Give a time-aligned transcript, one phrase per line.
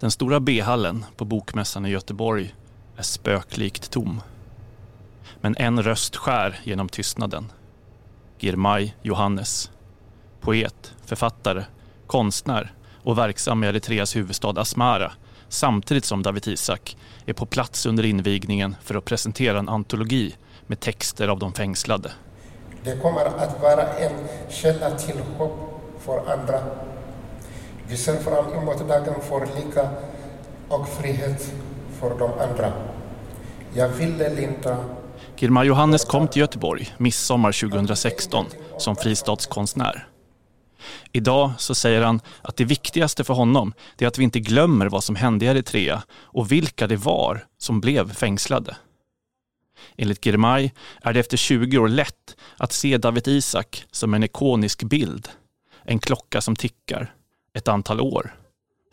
[0.00, 2.54] Den stora B-hallen på Bokmässan i Göteborg
[2.96, 4.20] är spöklikt tom.
[5.40, 7.52] Men en röst skär genom tystnaden.
[8.38, 9.70] Girmay Johannes.
[10.40, 11.64] Poet, författare,
[12.06, 15.12] konstnär och verksam i Eritreas huvudstad Asmara
[15.48, 20.80] samtidigt som David Isak är på plats under invigningen för att presentera en antologi med
[20.80, 22.12] texter av de fängslade.
[22.84, 24.12] Det kommer att vara en
[24.50, 26.60] källa till hopp för andra.
[27.88, 29.90] Vi ser fram emot dagen för lika
[30.68, 31.54] och frihet
[32.00, 32.72] för de andra.
[33.74, 34.84] Jag ville linda
[35.36, 38.46] Girmay Johannes kom till Göteborg midsommar 2016
[38.78, 40.08] som fristadskonstnär.
[41.12, 45.04] Idag så säger han att det viktigaste för honom är att vi inte glömmer vad
[45.04, 48.76] som hände i Eritrea och vilka det var som blev fängslade.
[49.96, 50.70] Enligt Girmay
[51.02, 55.28] är det efter 20 år lätt att se David Isak som en ikonisk bild.
[55.84, 57.12] En klocka som tickar.
[57.56, 58.34] Ett antal år.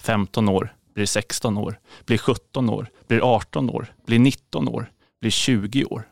[0.01, 5.31] 15 år, blir 16 år, blir 17 år, blir 18 år, blir 19 år, blir
[5.31, 6.07] 20 år.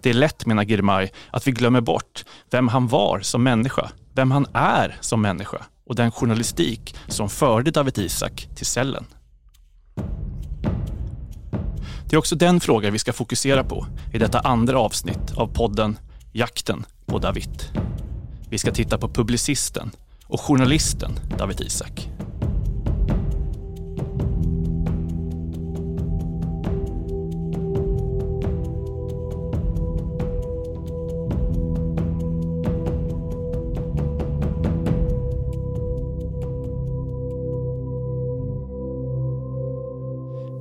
[0.00, 4.30] Det är lätt, menar Girmay, att vi glömmer bort vem han var som människa, vem
[4.30, 9.06] han är som människa och den journalistik som förde David Isak till cellen.
[12.08, 15.98] Det är också den fråga vi ska fokusera på i detta andra avsnitt av podden
[16.32, 17.62] Jakten på David.
[18.50, 19.90] Vi ska titta på publicisten
[20.28, 22.10] och journalisten David Isak.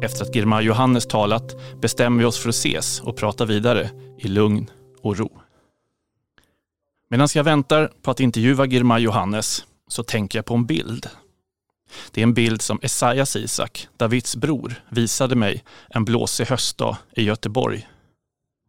[0.02, 4.28] Efter att Girmay Johannes talat bestämmer vi oss för att ses och prata vidare i
[4.28, 4.70] lugn
[5.02, 5.45] och ro.
[7.10, 11.10] Medan jag väntar på att intervjua Girmay Johannes så tänker jag på en bild.
[12.12, 17.24] Det är en bild som Esaias Isak, Davids bror, visade mig en blåsig höstdag i
[17.24, 17.88] Göteborg.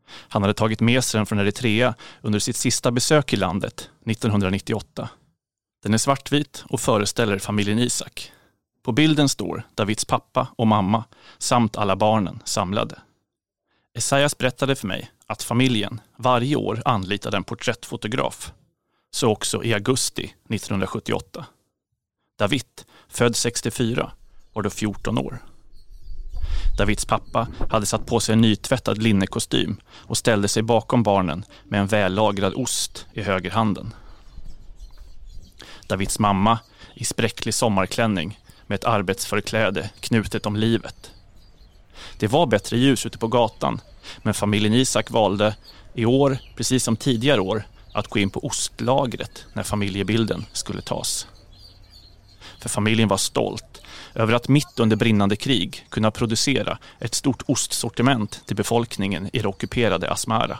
[0.08, 5.08] Han hade tagit med sig den från Eritrea under sitt sista besök i landet 1998.
[5.82, 8.32] Den är svartvit och föreställer familjen Isak.
[8.82, 11.04] På bilden står Davids pappa och mamma
[11.38, 12.98] samt alla barnen samlade.
[13.96, 18.52] Esaias berättade för mig att familjen varje år anlitade en porträttfotograf.
[19.10, 21.46] Så också i augusti 1978.
[22.38, 22.64] David,
[23.08, 24.12] född 64,
[24.52, 25.38] var då 14 år.
[26.78, 31.80] Davids pappa hade satt på sig en nytvättad linnekostym och ställde sig bakom barnen med
[31.80, 33.94] en vällagrad ost i högerhanden.
[35.88, 36.58] Davids mamma,
[36.94, 41.12] i spräcklig sommarklänning, med ett arbetsförkläde knutet om livet.
[42.18, 43.80] Det var bättre ljus ute på gatan,
[44.22, 45.56] men familjen Isak valde
[45.94, 47.62] i år, precis som tidigare år,
[47.92, 51.26] att gå in på ostlagret när familjebilden skulle tas.
[52.60, 53.82] För familjen var stolt
[54.14, 59.48] över att mitt under brinnande krig kunna producera ett stort ostsortiment till befolkningen i det
[59.48, 60.58] ockuperade Asmara.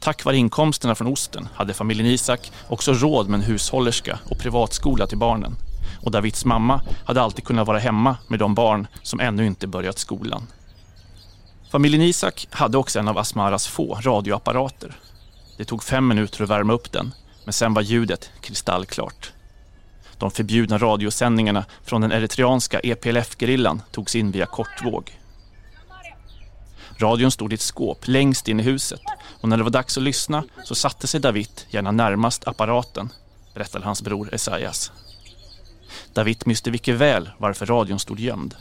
[0.00, 5.06] Tack vare inkomsterna från osten hade familjen Isak också råd med en hushållerska och privatskola
[5.06, 5.56] till barnen
[6.02, 9.98] och Davids mamma hade alltid kunnat vara hemma med de barn som ännu inte börjat
[9.98, 10.46] skolan.
[11.70, 14.96] Familjen Isak hade också en av Asmaras få radioapparater.
[15.56, 19.32] Det tog fem minuter att värma upp den, men sen var ljudet kristallklart.
[20.18, 25.18] De förbjudna radiosändningarna från den eritreanska EPLF-gerillan togs in via kortvåg.
[26.98, 29.00] Radion stod i ett skåp längst in i huset
[29.40, 33.12] och när det var dags att lyssna så satte sig David gärna närmast apparaten,
[33.54, 34.92] berättade hans bror Esaias.
[36.12, 38.54] David visste mycket väl varför radion stod gömd.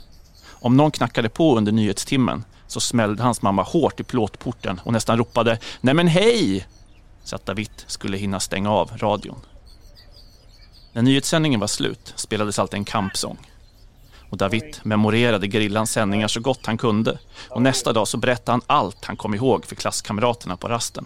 [0.50, 5.18] Om någon knackade på under nyhetstimmen så smällde hans mamma hårt i plåtporten och nästan
[5.18, 6.68] ropade ”Nej men hej!”
[7.24, 9.40] så att David skulle hinna stänga av radion.
[10.94, 13.38] När nyhetssändningen var slut spelades alltid en kampsång.
[14.30, 17.20] Och David memorerade grillans sändningar så gott han kunde
[17.50, 21.06] och nästa dag så berättade han allt han kom ihåg för klasskamraterna på rasten.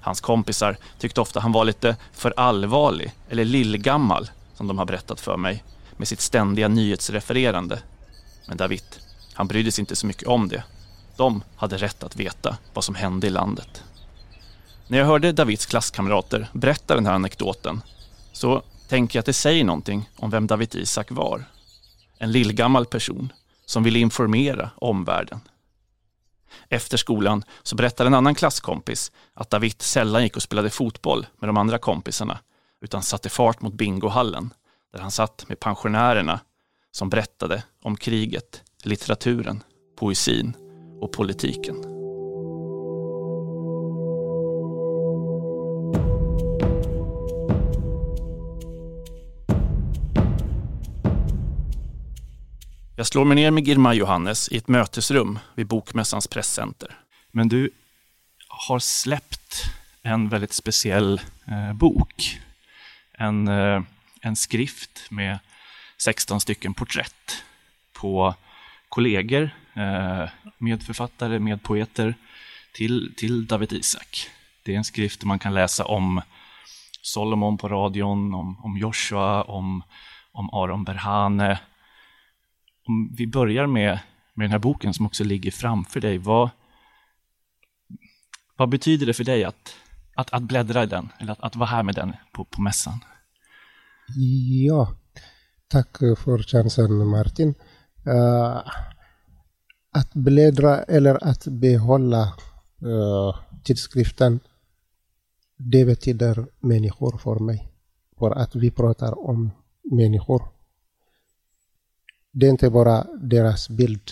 [0.00, 5.20] Hans kompisar tyckte ofta han var lite för allvarlig eller lillgammal som de har berättat
[5.20, 5.64] för mig
[5.96, 7.82] med sitt ständiga nyhetsrefererande.
[8.48, 8.84] Men David,
[9.34, 10.64] han brydde sig inte så mycket om det.
[11.16, 13.82] De hade rätt att veta vad som hände i landet.
[14.88, 17.82] När jag hörde Davids klasskamrater berätta den här anekdoten
[18.32, 21.44] så tänker jag att det säger någonting om vem David Isak var.
[22.18, 23.32] En lillgammal person
[23.66, 25.40] som ville informera omvärlden.
[26.68, 31.48] Efter skolan så berättade en annan klasskompis att David sällan gick och spelade fotboll med
[31.48, 32.38] de andra kompisarna
[32.84, 34.54] utan satte fart mot bingohallen
[34.92, 36.40] där han satt med pensionärerna
[36.90, 39.62] som berättade om kriget, litteraturen,
[39.96, 40.56] poesin
[41.00, 41.76] och politiken.
[52.96, 56.98] Jag slår mig ner med Girma Johannes i ett mötesrum vid Bokmässans presscenter.
[57.32, 57.70] Men du
[58.48, 59.62] har släppt
[60.02, 62.40] en väldigt speciell eh, bok.
[63.18, 63.82] En, eh,
[64.20, 65.38] en skrift med
[65.98, 67.44] 16 stycken porträtt
[67.92, 68.34] på
[68.88, 70.28] kollegor, eh,
[70.58, 72.14] medförfattare, medpoeter
[72.72, 74.30] till, till David Isak.
[74.62, 76.22] Det är en skrift där man kan läsa om
[77.02, 79.82] Solomon på radion, om, om Joshua, om,
[80.32, 81.60] om Aron Berhane.
[82.86, 83.98] Om vi börjar med,
[84.34, 86.18] med den här boken som också ligger framför dig.
[86.18, 86.50] Vad,
[88.56, 89.76] vad betyder det för dig att,
[90.14, 93.00] att, att bläddra i den, eller att, att vara här med den på, på mässan?
[94.66, 94.94] Ja,
[95.68, 97.54] tack för chansen Martin.
[98.06, 98.62] Uh,
[99.90, 102.22] att bläddra eller att behålla
[102.82, 104.40] uh, tidskriften,
[105.56, 107.68] det betyder människor för mig.
[108.18, 109.50] För att vi pratar om
[109.82, 110.42] människor.
[112.32, 114.10] Det är inte bara deras bild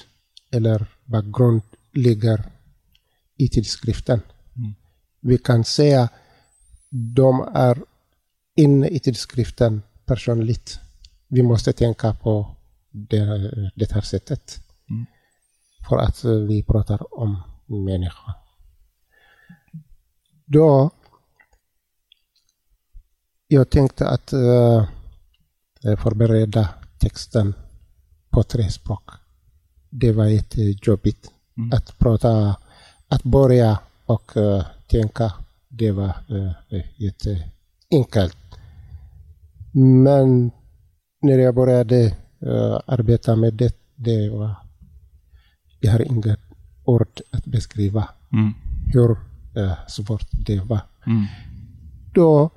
[0.51, 1.63] eller bakgrund
[1.93, 2.53] ligger
[3.37, 4.21] i tidskriften.
[5.23, 6.09] Vi kan säga
[6.91, 7.79] de är
[8.57, 10.81] inne i tidskriften personligt.
[11.29, 12.57] Vi måste tänka på
[12.91, 13.25] det,
[13.75, 14.61] det här sättet.
[14.91, 15.07] Mm.
[15.89, 18.35] För att vi pratar om människa.
[20.45, 20.91] Då
[23.49, 24.87] jag tänkte att uh,
[25.97, 26.69] förbereda
[26.99, 27.55] texten
[28.31, 29.11] på tre språk.
[29.91, 31.73] Det var jättejobbigt mm.
[31.73, 32.57] att prata,
[33.09, 35.33] att börja och uh, tänka.
[35.69, 36.53] Det var uh,
[36.97, 38.37] jätteenkelt.
[39.73, 40.51] Men
[41.23, 42.17] när jag började
[42.47, 44.55] uh, arbeta med det, det var,
[45.81, 46.41] jag har inget
[46.85, 48.53] ord att beskriva mm.
[48.93, 50.81] hur uh, svårt det var.
[51.07, 51.27] Mm.
[52.15, 52.51] Då,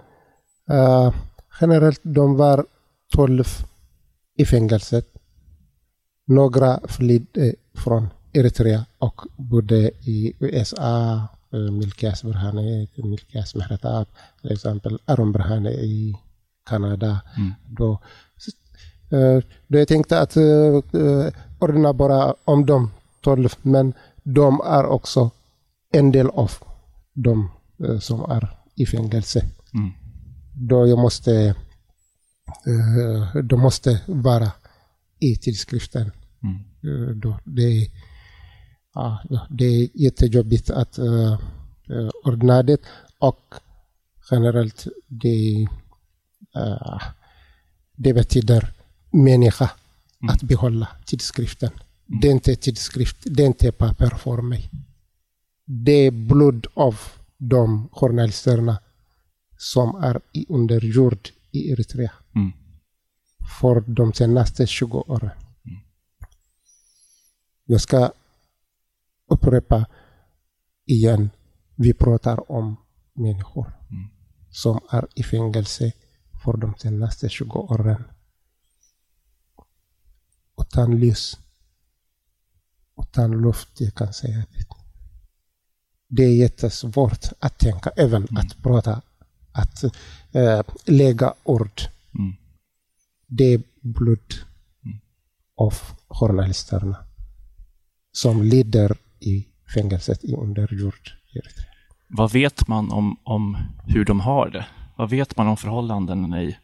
[0.71, 1.13] uh,
[1.61, 2.65] generellt, de var
[3.15, 3.45] tolv
[4.37, 5.07] i fängelset.
[6.27, 11.21] Några flydde från Eritrea och bodde i USA.
[11.71, 14.07] Milkias Berhane, Milkias Mehretab,
[14.41, 16.15] till exempel Aron Berhane i
[16.69, 17.21] Kanada.
[17.37, 17.53] Mm.
[17.69, 18.01] Då,
[19.13, 20.81] uh, då jag tänkte att uh,
[21.59, 22.91] ordna bara om de
[23.21, 23.93] tolv, men
[24.23, 25.31] de är också
[25.91, 26.51] en del av
[27.13, 27.51] de
[27.99, 29.45] som är i fängelse.
[29.73, 29.91] Mm.
[30.53, 31.55] Då jag måste,
[33.43, 34.51] de måste vara
[35.19, 36.11] i tidskriften.
[36.43, 37.19] Mm.
[37.19, 37.87] då det,
[39.49, 41.39] det är jättejobbigt att uh,
[42.23, 42.81] ordna det
[43.19, 43.53] och
[44.31, 45.67] generellt det
[46.57, 47.01] Uh,
[47.95, 48.73] det betyder
[49.11, 49.71] människa
[50.21, 50.33] mm.
[50.33, 51.69] att behålla tidskriften.
[51.69, 52.19] Mm.
[52.19, 54.69] Det är inte tidskrift, det är inte papper för mig.
[55.65, 56.99] Det är blod av
[57.37, 58.77] de journalisterna
[59.57, 62.11] som är under jord i Eritrea.
[62.35, 62.51] Mm.
[63.59, 65.29] För de senaste 20 åren.
[65.65, 65.79] Mm.
[67.65, 68.11] Jag ska
[69.27, 69.85] upprepa
[70.85, 71.29] igen.
[71.75, 72.75] Vi pratar om
[73.13, 74.09] människor mm.
[74.49, 75.91] som är i fängelse
[76.43, 78.03] för de senaste 20 åren.
[80.61, 81.39] Utan ljus,
[83.01, 84.65] utan luft, jag kan säga det.
[86.07, 88.37] Det är jättesvårt att tänka, även mm.
[88.37, 89.01] att prata,
[89.51, 89.83] att
[90.31, 91.81] äh, lägga ord.
[92.19, 92.35] Mm.
[93.27, 94.33] Det är blod
[94.85, 94.99] mm.
[95.55, 95.73] av
[96.07, 97.05] journalisterna
[98.11, 101.11] som lider i fängelset i underjord.
[102.07, 104.65] Vad vet man om, om hur de har det?
[104.97, 106.57] Vad vet man om förhållandena i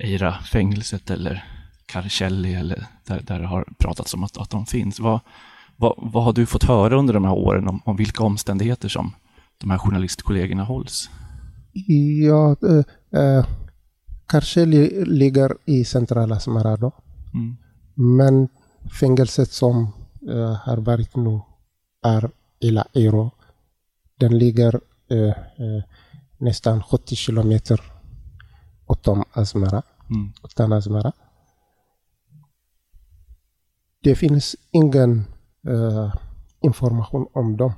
[0.00, 1.44] Eira-fängelset eller
[1.86, 5.00] Karcelli eller där, där det har pratats om att, att de finns?
[5.00, 5.20] Vad,
[5.76, 9.12] vad, vad har du fått höra under de här åren om, om vilka omständigheter som
[9.58, 11.10] de här journalistkollegorna hålls?
[12.22, 12.56] Ja,
[13.12, 13.46] äh, äh,
[14.26, 16.92] Karcelli ligger i centrala Smarado.
[17.34, 17.56] Mm.
[17.94, 18.48] Men
[19.00, 19.92] fängelset som
[20.28, 21.40] äh, har varit nu
[22.02, 23.30] är Ila Eiro.
[24.18, 25.34] Den ligger äh,
[26.38, 27.80] nästan 70 kilometer
[28.88, 29.82] utom Asmara.
[30.10, 30.32] Mm.
[30.44, 31.12] Utan Asmara.
[34.02, 35.24] Det finns ingen
[35.68, 36.14] uh,
[36.60, 37.72] information om dem.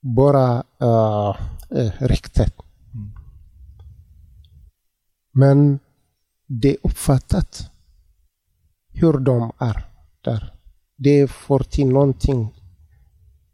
[0.00, 1.36] Bara uh,
[1.98, 2.54] ryktet.
[2.94, 3.12] Mm.
[5.32, 5.78] Men
[6.46, 7.70] det är uppfattat
[8.94, 9.88] hur de är
[10.20, 10.54] där.
[10.96, 12.54] Det får till någonting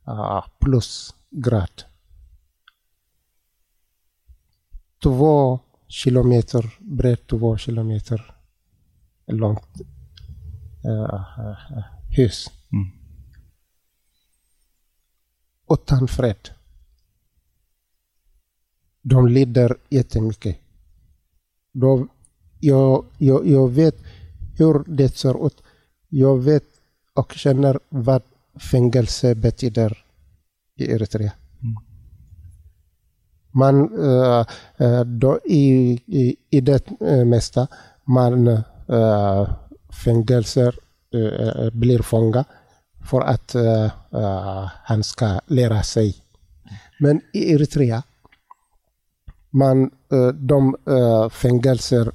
[0.09, 1.83] uh, plusgrad.
[5.03, 8.35] Två kilometer brett, två kilometer
[9.27, 9.81] långt
[10.85, 11.25] uh,
[12.17, 12.51] hus.
[12.73, 12.91] Mm.
[15.71, 16.51] Utan fred.
[19.03, 20.59] De lider jättemycket.
[21.73, 22.07] Då,
[22.61, 23.97] jag, jag, jag vet
[24.61, 25.63] hur det ser ut.
[26.09, 26.65] Jag vet
[27.15, 28.23] och känner vad
[28.71, 30.05] fängelse betyder
[30.77, 31.33] i Eritrea.
[33.53, 37.67] Man, eh, eh, då i, i, i det eh, mesta,
[38.05, 39.51] man uh,
[40.05, 40.75] fängelser
[41.73, 42.45] blir fånga
[43.11, 43.57] för att
[44.83, 46.17] han ska lära sig.
[46.99, 48.03] Men i Eritrea,
[49.51, 49.91] man,
[50.35, 50.77] de
[51.31, 52.13] fängelser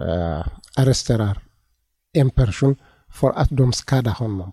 [0.00, 0.46] Eh,
[0.76, 1.42] arresterar
[2.12, 2.76] en person
[3.08, 4.52] för att de skadar honom.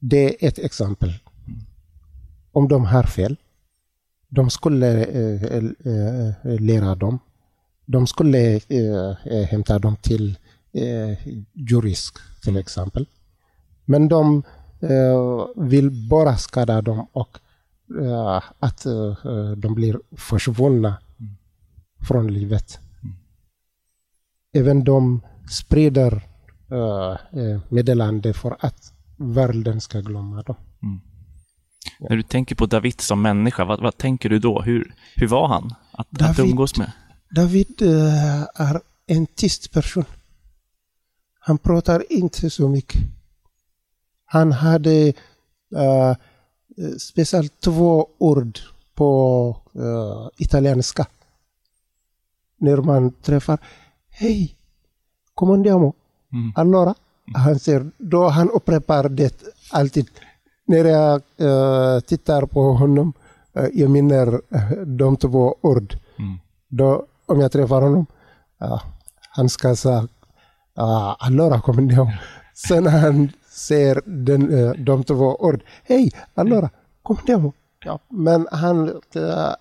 [0.00, 1.12] Det är ett exempel.
[2.52, 3.36] Om de har fel,
[4.28, 7.18] de skulle eh, eh, äh, lära dem.
[7.86, 8.60] De skulle
[9.50, 10.38] hämta dem till
[11.52, 13.06] jurist, till exempel.
[13.84, 14.42] Men de
[15.56, 17.38] vill bara skada dem och
[18.58, 18.86] att
[19.56, 20.96] de blir försvunna
[22.06, 22.78] från livet.
[24.52, 25.20] Även de
[25.50, 26.22] sprider
[26.72, 30.56] uh, meddelande för att världen ska glömma dem.
[30.82, 31.00] Mm.
[31.98, 32.06] Ja.
[32.10, 34.62] När du tänker på David som människa, vad, vad tänker du då?
[34.62, 36.92] Hur, hur var han att, David, att umgås med?
[37.30, 40.04] David uh, är en tyst person.
[41.40, 43.00] Han pratar inte så mycket.
[44.24, 45.12] Han hade
[45.76, 46.14] uh,
[46.98, 48.58] speciellt två ord
[48.94, 51.06] på uh, italienska.
[52.58, 53.58] När man träffar
[54.10, 54.56] Hej,
[55.34, 55.94] come andiamo?
[56.32, 56.52] Mm.
[56.54, 56.94] Allora,
[57.34, 60.10] han säger, då han upprepar det alltid.
[60.66, 63.12] När jag uh, tittar på honom,
[63.58, 65.98] uh, jag minner uh, de två ord.
[66.18, 66.38] Mm.
[66.68, 68.06] Då, om jag träffar honom,
[68.62, 68.82] uh,
[69.30, 70.00] han ska säga,
[70.78, 72.12] uh, allora come andiamo?
[72.54, 76.70] Sen han säger den, uh, de två ord, hej, allora,
[77.02, 77.52] come andiamo?
[77.84, 79.00] Ja, men han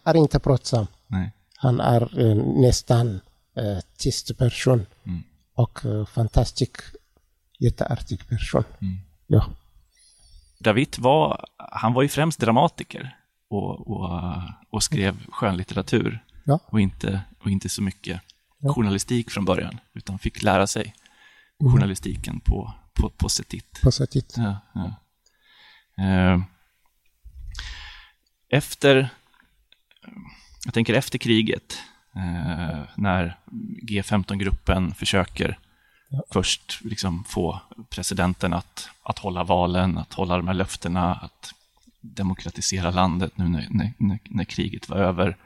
[0.03, 0.87] är inte pratsam.
[1.07, 1.34] Nej.
[1.57, 3.07] Han är uh, nästan
[3.57, 4.85] uh, tyst person.
[5.03, 5.23] Mm.
[5.53, 6.77] Och uh, fantastisk,
[7.59, 8.63] jätteartig person.
[8.81, 8.97] Mm.
[9.27, 9.45] Ja.
[10.59, 13.17] David var, han var ju främst dramatiker
[13.49, 14.21] och, och,
[14.69, 16.23] och skrev skönlitteratur.
[16.45, 16.59] Ja.
[16.65, 18.21] Och, inte, och inte så mycket
[18.59, 18.73] ja.
[18.73, 20.95] journalistik från början, utan fick lära sig
[21.61, 21.73] mm.
[21.73, 23.81] journalistiken på, på, på Setit.
[23.83, 24.35] På Setit.
[24.37, 24.95] Ja, ja.
[26.03, 26.43] Uh,
[28.49, 29.09] efter,
[30.65, 31.77] jag tänker efter kriget,
[32.15, 33.37] eh, när
[33.81, 35.59] G15-gruppen försöker
[36.09, 36.23] ja.
[36.31, 41.53] först liksom få presidenten att, att hålla valen, att hålla de här löftena, att
[42.01, 43.67] demokratisera landet nu när,
[43.97, 45.37] när, när kriget var över.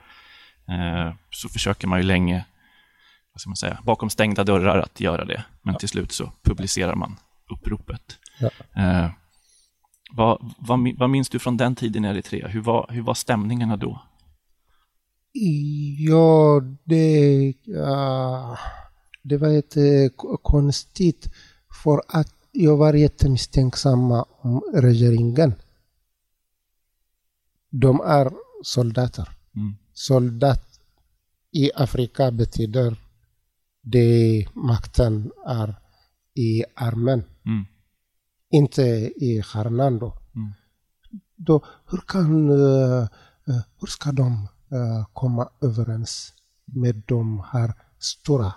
[0.67, 2.45] Eh, så försöker man ju länge,
[3.33, 5.43] vad ska man säga, bakom stängda dörrar att göra det.
[5.61, 5.79] Men ja.
[5.79, 7.17] till slut så publicerar man
[7.49, 8.17] uppropet.
[8.39, 8.49] Ja.
[8.75, 9.09] Eh,
[10.11, 12.47] vad, vad, vad minns du från den tiden i Eritrea?
[12.47, 14.01] Hur var, hur var stämningarna då?
[15.31, 18.57] Ja, det, uh,
[19.23, 20.09] det var lite
[20.41, 21.29] konstigt
[21.83, 25.53] för att jag var jättemisstänksam om regeringen.
[27.69, 28.31] De är
[28.63, 29.29] soldater.
[29.55, 29.75] Mm.
[29.93, 30.65] Soldat
[31.51, 32.95] i Afrika betyder
[33.81, 35.75] det makten är
[36.35, 37.23] i armen.
[37.45, 37.65] Mm.
[38.49, 38.81] Inte
[39.15, 40.17] i stjärnan då.
[40.35, 40.53] Mm.
[41.35, 43.07] då hur, kan, uh,
[43.79, 44.47] hur ska de
[45.13, 46.33] komma överens
[46.65, 48.53] med de här stora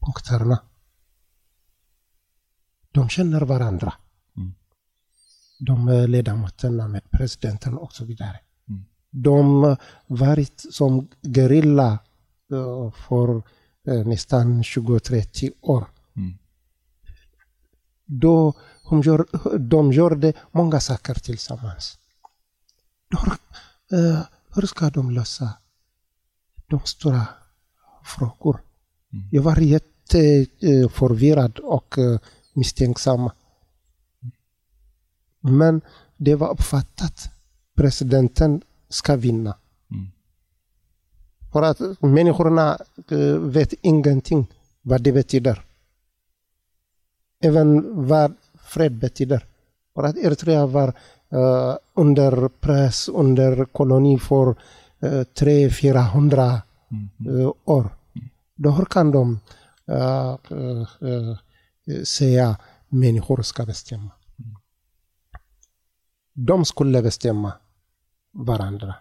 [0.00, 0.58] punkterna.
[2.92, 3.92] De känner varandra.
[4.36, 4.54] Mm.
[5.58, 8.40] De ledamöterna med presidenten och så vidare.
[8.68, 8.84] Mm.
[9.10, 11.98] De varit som gerilla
[12.52, 13.28] uh, för
[13.88, 15.86] uh, nästan 20-30 år.
[16.16, 16.38] Mm.
[18.04, 18.54] Då
[18.90, 19.26] de gör,
[19.58, 21.98] de gjorde många saker tillsammans.
[23.10, 23.18] Då,
[23.96, 24.20] uh,
[24.56, 25.52] hur ska de lösa
[26.66, 27.26] de stora
[28.04, 28.60] frågor?
[29.12, 29.28] Mm.
[29.32, 32.18] Jag var jätteförvirrad eh, och eh,
[32.52, 33.30] misstänksam.
[35.40, 35.80] Men
[36.16, 37.28] det var uppfattat.
[37.74, 39.56] Presidenten ska vinna.
[39.90, 40.06] Mm.
[41.52, 42.78] För att människorna
[43.10, 44.46] eh, vet ingenting
[44.82, 45.64] vad det betyder.
[47.40, 49.46] Även vad fred betyder.
[49.94, 50.94] För att Eritrea var
[51.36, 54.56] uh, under press, under koloni för
[55.00, 56.60] eh, 300-400
[57.28, 57.96] eh, år.
[58.54, 59.40] Då hur kan de
[59.88, 62.56] eh, eh, eh, säga
[62.88, 64.10] människor ska bestämma?
[66.32, 67.52] De skulle bestämma
[68.32, 68.94] varandra.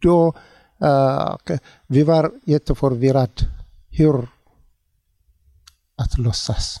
[0.00, 0.34] Då
[0.80, 1.36] eh,
[1.86, 3.32] vi var jätteförvirrade
[3.88, 4.28] hur
[5.96, 6.80] att låtsas.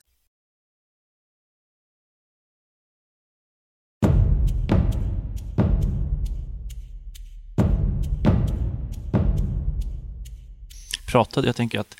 [11.11, 11.97] Pratade, jag tänker att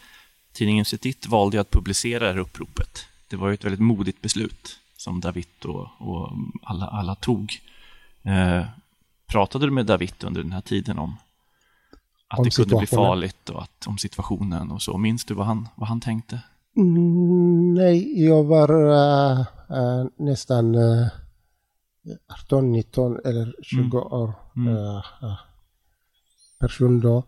[0.54, 3.06] tidningen Setit valde att publicera det här uppropet.
[3.30, 6.32] Det var ju ett väldigt modigt beslut som David och, och
[6.64, 7.62] alla, alla tog.
[8.24, 8.66] Eh,
[9.28, 11.16] pratade du med David under den här tiden om
[12.28, 14.98] att Om det kunde bli farligt och att, om situationen och så?
[14.98, 16.40] Minns du vad han, vad han tänkte?
[16.78, 19.40] Mm, nej, jag var äh,
[19.70, 21.08] äh, nästan äh,
[22.46, 25.38] 18, 19 eller 20 år äh, äh,
[26.60, 27.24] person då.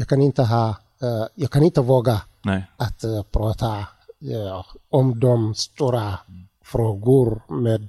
[0.00, 0.68] Jag kan inte ha,
[1.02, 2.64] äh, jag kan inte våga Nej.
[2.76, 3.86] att äh, prata
[4.18, 6.18] ja, om de stora
[6.64, 7.88] frågor med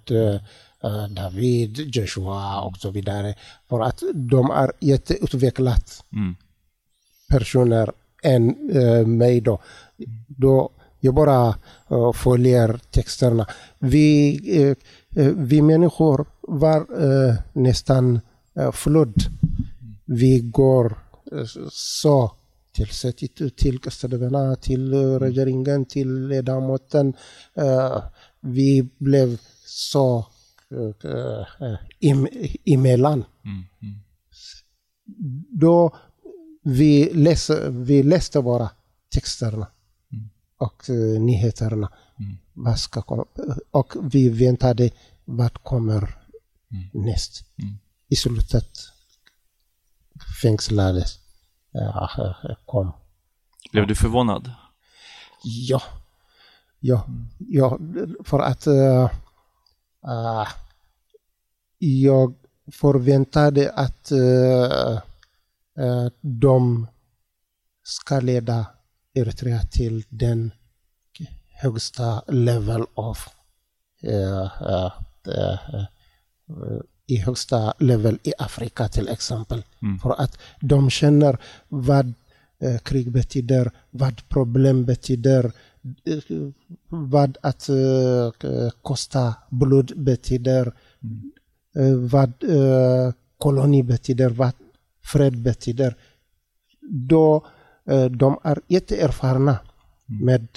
[1.10, 3.36] David, Joshua och så vidare.
[3.70, 6.36] För att de är jätteutvecklat Mm.
[7.30, 7.92] personer
[8.24, 9.60] än äh, mig då.
[10.28, 11.56] då jag bara
[11.90, 13.48] äh, följer texterna.
[13.80, 14.78] Vi, äh,
[15.36, 18.22] vi människor var äh, nästan
[18.56, 19.16] äh, flodd.
[20.06, 20.98] Vi går
[21.72, 22.32] så
[22.72, 27.14] till sättet, till kastadeverna, till äh, regeringen, till ledamoten.
[27.54, 28.04] Äh,
[28.40, 30.28] vi blev så
[30.72, 32.28] äh, äh, im,
[32.66, 33.24] emellan.
[35.50, 35.96] Då
[36.64, 38.70] vi läste, vi läste bara
[39.14, 39.68] texterna
[40.58, 41.92] och eh, nyheterna.
[42.54, 43.26] Vad ska komma?
[43.72, 44.90] Och vi väntade
[45.26, 46.18] vad kommer
[46.94, 47.46] näst.
[48.08, 48.70] I slutet
[50.42, 51.21] fängslades.
[52.66, 52.92] Kom.
[53.72, 54.52] Blev du förvånad?
[55.44, 55.82] Ja.
[56.80, 57.08] Ja,
[57.38, 57.80] ja
[58.26, 59.12] för att eh,
[61.78, 62.36] jag
[62.72, 65.00] förväntade att eh,
[66.22, 66.88] de
[67.84, 68.66] ska leda
[69.14, 70.52] Eritrea till den
[71.62, 72.86] högsta level
[74.04, 74.42] eh,
[75.28, 75.62] eh,
[77.12, 79.64] i högsta level i Afrika till exempel.
[80.02, 81.38] För att de känner
[81.70, 82.14] vad
[82.60, 85.52] eh, krig betyder, vad problem betyder,
[86.06, 86.20] eh,
[86.88, 90.74] vad att eh, kosta blod betyder,
[91.76, 94.54] eh, vad eh, koloni betyder, vad
[95.04, 95.96] fred betyder.
[96.92, 97.46] Då
[97.86, 99.60] eh, de är jätteerfarna
[100.06, 100.48] med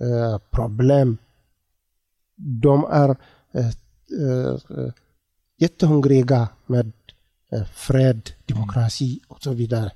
[0.00, 1.18] eh, problem.
[2.36, 3.10] De är
[3.52, 3.70] eh,
[5.62, 6.92] jättehungriga med
[7.52, 9.90] eh, fred, demokrati och så vidare.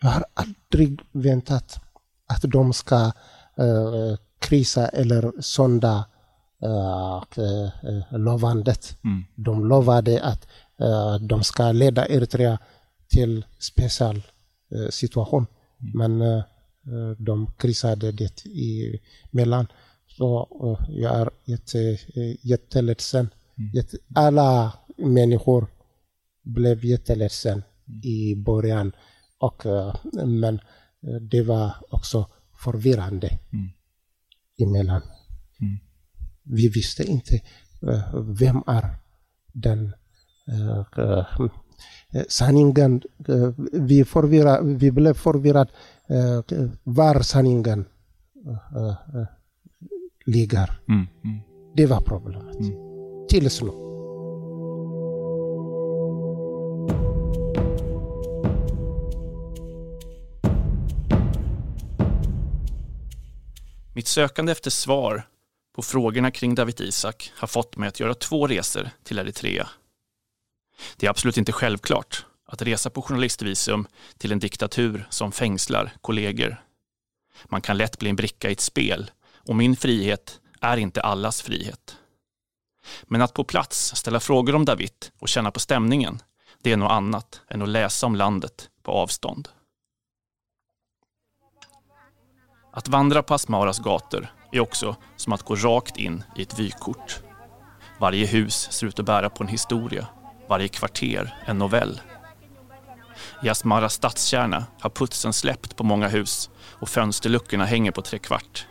[0.00, 1.80] Jag har aldrig väntat
[2.26, 3.12] att de ska
[3.58, 6.04] eh, krisa eller sonda
[6.62, 8.96] eh, eh, lovandet.
[9.34, 10.48] De lovade att
[10.80, 12.58] eh, de ska leda Eritrea
[13.08, 14.22] till speciell
[14.74, 15.46] eh, situation.
[15.94, 16.42] Men eh,
[17.18, 19.00] de krisade det i
[19.30, 19.66] mellan.
[20.06, 20.48] Så
[20.88, 21.98] jag är jätte,
[22.42, 23.30] jätteledsen.
[23.74, 25.66] Jätte, alla människor
[26.42, 27.62] blev jätteledsen
[28.02, 28.92] i början.
[29.38, 29.94] Och, eh,
[30.26, 30.54] men
[31.02, 32.26] eh, det var också
[32.64, 33.38] förvirrande
[34.58, 35.02] emellan.
[36.42, 37.34] Vi visste inte
[37.82, 38.96] eh, vem är
[39.52, 39.92] den
[42.28, 43.02] sanningen.
[43.72, 45.70] Vi, förvirra, vi blev förvirrade
[46.82, 47.84] var sanningen
[50.26, 50.80] ligger.
[50.88, 51.06] Mm.
[51.24, 51.40] Mm.
[51.76, 52.93] Det var problemet.
[53.30, 53.84] Chilesno.
[63.94, 65.28] Mitt sökande efter svar
[65.76, 69.68] på frågorna kring David Isak har fått mig att göra två resor till Eritrea.
[70.96, 73.86] Det är absolut inte självklart att resa på journalistvisum
[74.18, 76.64] till en diktatur som fängslar kollegor.
[77.44, 81.42] Man kan lätt bli en bricka i ett spel och min frihet är inte allas
[81.42, 81.96] frihet.
[83.02, 86.22] Men att på plats ställa frågor om David och känna på stämningen,
[86.62, 89.48] det är något annat än att läsa om landet på avstånd.
[92.72, 97.20] Att vandra på Asmaras gator är också som att gå rakt in i ett vykort.
[98.00, 100.06] Varje hus ser ut att bära på en historia,
[100.48, 102.00] varje kvarter en novell.
[103.42, 108.66] I Asmaras stadskärna har putsen släppt på många hus och fönsterluckorna hänger på trekvart.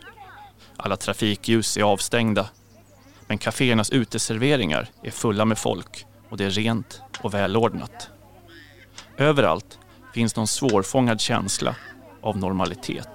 [0.76, 2.48] Alla trafikljus är avstängda.
[3.26, 8.10] Men kaféernas uteserveringar är fulla med folk och det är rent och välordnat.
[9.16, 9.78] Överallt
[10.14, 11.76] finns någon svårfångad känsla
[12.20, 13.08] av normalitet.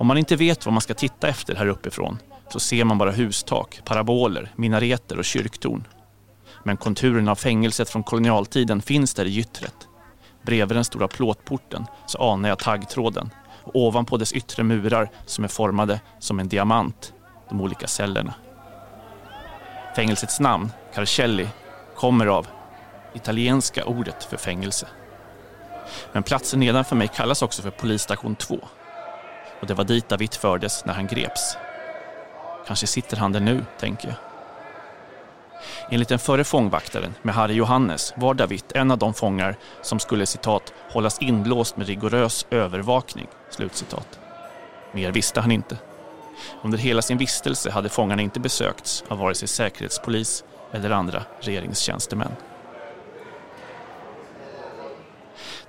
[0.00, 3.10] Om man inte vet vad man ska titta efter här uppifrån så ser man bara
[3.10, 5.86] hustak, paraboler, minareter och kyrktorn.
[6.64, 9.88] Men konturen av fängelset från kolonialtiden finns där i gyttret.
[10.42, 13.30] Bredvid den stora plåtporten så anar jag taggtråden
[13.62, 17.12] och ovanpå dess yttre murar som är formade som en diamant,
[17.48, 18.34] de olika cellerna.
[19.96, 21.48] Fängelsets namn, Carcelli,
[21.96, 22.46] kommer av
[23.14, 24.86] italienska ordet för fängelse.
[26.12, 28.58] Men platsen nedanför mig kallas också för polisstation 2.
[29.60, 31.56] Och det var dit David fördes när han greps.
[32.66, 34.16] Kanske sitter han där nu, tänker jag.
[35.90, 40.26] Enligt den förre fångvaktaren, med Harry Johannes, var David en av de fångar som skulle
[40.26, 43.26] citat hållas inlåst med rigorös övervakning.
[43.50, 44.18] Slutcitat.
[44.92, 45.76] Mer visste han inte.
[46.62, 52.32] Under hela sin vistelse hade fångarna inte besökts av vare sig säkerhetspolis eller andra regeringstjänstemän.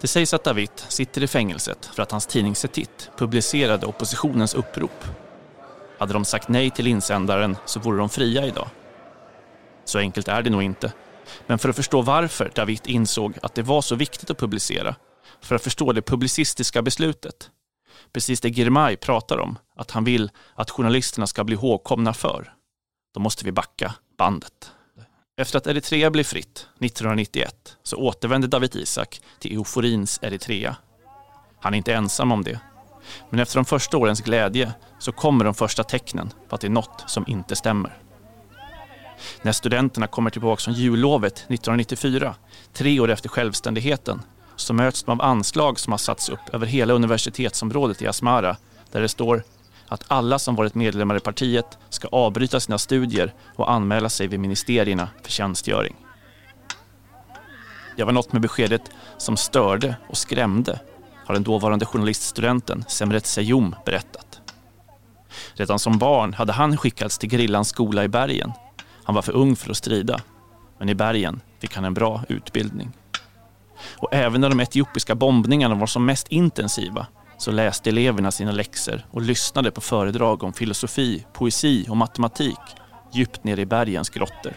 [0.01, 5.05] Det sägs att David sitter i fängelset för att hans tidning Setit publicerade oppositionens upprop.
[5.97, 8.67] Hade de sagt nej till insändaren så vore de fria idag.
[9.85, 10.93] Så enkelt är det nog inte.
[11.47, 14.95] Men för att förstå varför David insåg att det var så viktigt att publicera,
[15.41, 17.49] för att förstå det publicistiska beslutet,
[18.13, 22.53] precis det Girmay pratar om, att han vill att journalisterna ska bli ihågkomna för,
[23.13, 24.71] då måste vi backa bandet.
[25.37, 30.75] Efter att Eritrea blev fritt 1991 så återvände David Isak till euforins Eritrea.
[31.61, 32.59] Han är inte ensam om det.
[33.29, 36.71] Men efter de första årens glädje så kommer de första tecknen på att det är
[36.71, 37.97] något som inte stämmer.
[39.41, 42.35] När studenterna kommer tillbaka från jullovet 1994,
[42.73, 44.21] tre år efter självständigheten,
[44.61, 48.57] så möts de av anslag som har satts upp över hela universitetsområdet i Asmara
[48.91, 49.43] där det står
[49.87, 54.39] att alla som varit medlemmar i partiet ska avbryta sina studier och anmäla sig vid
[54.39, 55.95] ministerierna för tjänstgöring.
[57.97, 58.81] Det var något med beskedet
[59.17, 60.79] som störde och skrämde,
[61.25, 64.41] har den dåvarande journaliststudenten Semret Sayoum berättat.
[65.53, 68.51] Redan som barn hade han skickats till grillans skola i bergen.
[69.03, 70.21] Han var för ung för att strida,
[70.79, 72.91] men i bergen fick han en bra utbildning.
[73.97, 79.05] Och även när de etiopiska bombningarna var som mest intensiva så läste eleverna sina läxor
[79.11, 82.59] och lyssnade på föredrag om filosofi, poesi och matematik
[83.13, 84.53] djupt ner i bergens grottor.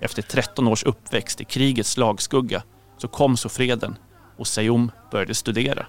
[0.00, 2.62] Efter 13 års uppväxt i krigets slagskugga
[2.98, 3.98] så kom så freden
[4.36, 5.86] och Seyoum började studera.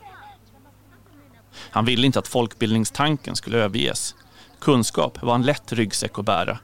[1.70, 4.16] Han ville inte att folkbildningstanken skulle överges.
[4.60, 6.60] Kunskap var en lätt ryggsäck att bära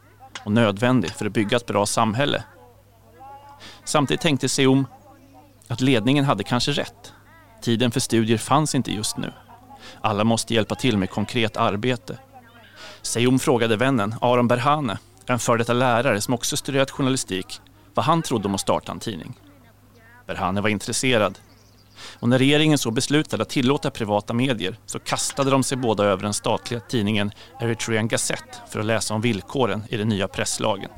[0.46, 2.44] och nödvändig för att bygga ett bra samhälle.
[3.86, 4.88] Samtidigt tänkte Seum
[5.68, 7.14] att ledningen hade kanske rätt.
[7.62, 9.34] Tiden för studier fanns inte just nu.
[10.02, 12.18] Alla måste hjälpa till med konkret arbete.
[13.02, 17.62] Seyoum frågade vännen Aron Berhane, en före detta lärare som också studerat journalistik,
[17.94, 19.34] vad han trodde om att starta en tidning.
[20.28, 21.40] Berhane var intresserad.
[22.20, 26.24] Och när regeringen så beslutade att tillåta privata medier så kastade de sig båda över
[26.24, 30.90] den statliga tidningen Eritrean Gazette för att läsa om villkoren i den nya presslagen.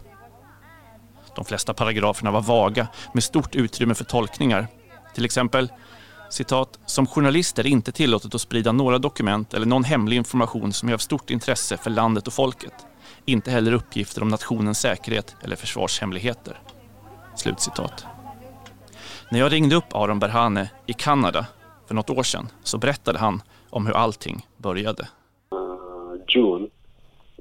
[1.36, 4.68] De flesta paragraferna var vaga med stort utrymme för tolkningar.
[5.16, 5.70] Till exempel
[6.30, 10.74] citat, som journalist är det inte tillåtet att sprida några dokument eller någon hemlig information
[10.74, 12.74] som är av stort intresse för landet och folket.
[13.26, 16.60] Inte heller uppgifter om nationens säkerhet eller försvarshemligheter.
[17.36, 18.06] Slutcitat.
[19.32, 21.46] När jag ringde upp Aron Berhane i Kanada
[21.88, 25.08] för något år sedan så berättade han om hur allting började.
[25.54, 26.68] Uh, June,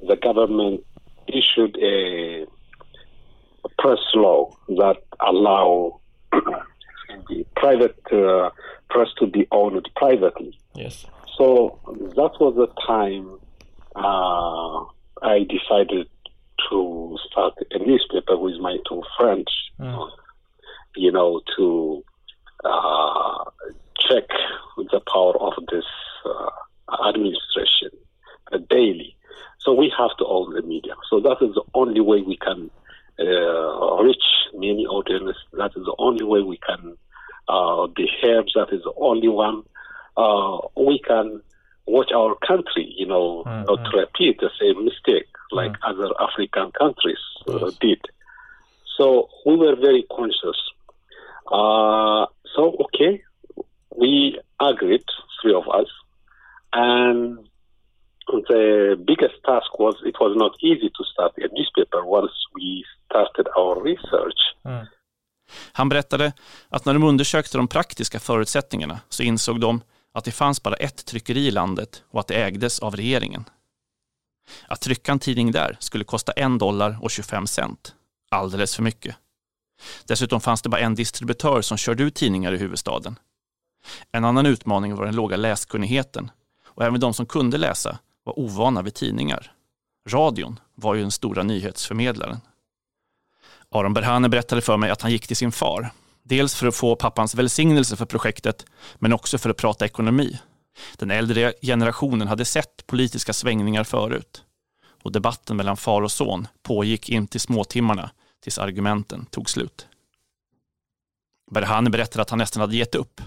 [0.09, 0.81] the government
[1.27, 2.47] issued a
[3.85, 6.01] press law that allow
[6.33, 8.49] the private uh,
[8.89, 10.59] press to be owned privately.
[10.75, 11.05] Yes.
[11.37, 11.79] So
[12.17, 13.39] that was the time
[13.95, 14.87] uh,
[15.23, 16.09] I decided
[16.71, 19.53] to start a newspaper with my two friends.
[19.79, 20.11] Mm.
[20.97, 22.03] You know, to
[22.65, 23.45] uh,
[23.99, 24.25] check
[24.79, 25.85] the power of this
[26.25, 27.91] uh, administration.
[28.71, 29.15] daily.
[29.59, 30.95] So we have to own the media.
[31.11, 32.71] So that is the only way we can
[34.67, 35.37] many audience.
[35.61, 36.83] That is the only way we can
[37.55, 38.45] uh, behave.
[38.59, 39.59] That is the only one
[40.17, 41.43] uh, we can
[41.87, 47.23] watch our country, you know, Mm, not repeat the same mistake like other African countries
[47.49, 48.01] uh, did.
[48.97, 50.61] So we were very conscious.
[51.59, 53.23] Uh, so, okay,
[53.97, 55.05] we agreed,
[55.41, 55.91] three of us,
[56.73, 57.39] and
[58.27, 63.47] the biggest task was it was not easy to start a newspaper once we started
[63.57, 64.57] our research.
[64.65, 64.87] Mm.
[65.73, 66.33] Han berättade
[66.69, 69.81] att när de undersökte de praktiska förutsättningarna så insåg de
[70.13, 73.45] att det fanns bara ett tryckeri i landet och att det ägdes av regeringen.
[74.69, 77.95] Att trycka en tidning där skulle kosta en dollar och 25 cent.
[78.31, 79.17] Alldeles för mycket.
[80.05, 83.19] Dessutom fanns det bara en distributör som körde ut tidningar i huvudstaden.
[84.13, 86.31] En annan utmaning var den låga läskunnigheten
[86.67, 89.53] och även de som kunde läsa var ovana vid tidningar.
[90.09, 92.41] Radion var ju den stora nyhetsförmedlaren.
[93.75, 95.91] Aron Berhane berättade för mig att han gick till sin far.
[96.23, 98.67] Dels för att få pappans välsignelse för projektet,
[98.99, 100.39] men också för att prata ekonomi.
[100.97, 104.43] Den äldre generationen hade sett politiska svängningar förut.
[105.03, 108.11] Och debatten mellan far och son pågick in till småtimmarna
[108.43, 109.87] tills argumenten tog slut.
[111.51, 113.21] Berhane berättade att han nästan hade gett upp.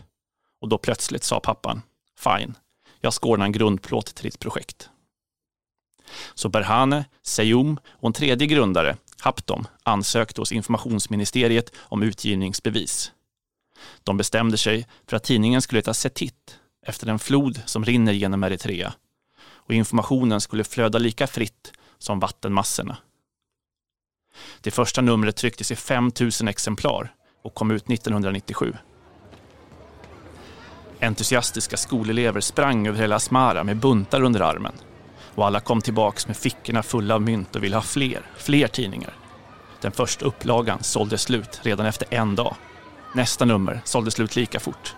[0.61, 1.81] Och då plötsligt sa pappan,
[2.19, 2.55] fine,
[3.01, 4.89] jag ska ordna en grundplåt till ditt projekt.
[6.33, 13.11] Så Berhane, Seyoum och en tredje grundare, Haptom, ansökte hos informationsministeriet om utgivningsbevis.
[14.03, 18.43] De bestämde sig för att tidningen skulle heta Setit efter den flod som rinner genom
[18.43, 18.93] Eritrea
[19.67, 22.97] och informationen skulle flöda lika fritt som vattenmassorna.
[24.61, 28.73] Det första numret trycktes i 5 000 exemplar och kom ut 1997.
[30.99, 34.73] Entusiastiska skolelever sprang över hela Asmara med buntar under armen
[35.37, 39.13] och alla kom tillbaks med fickorna fulla av mynt och ville ha fler, fler tidningar.
[39.81, 42.55] Den första upplagan sålde slut redan efter en dag.
[43.13, 44.95] Nästa nummer sålde slut lika fort.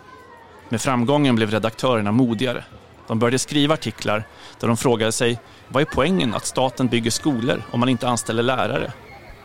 [0.69, 2.63] Med framgången blev redaktörerna modigare.
[3.07, 4.23] De började skriva artiklar
[4.59, 8.43] där de frågade sig vad är poängen att staten bygger skolor om man inte anställer
[8.43, 8.93] lärare?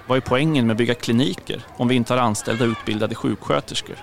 [0.06, 3.96] Vad är poängen med att bygga kliniker om vi inte har anställda utbildade sjuksköterskor?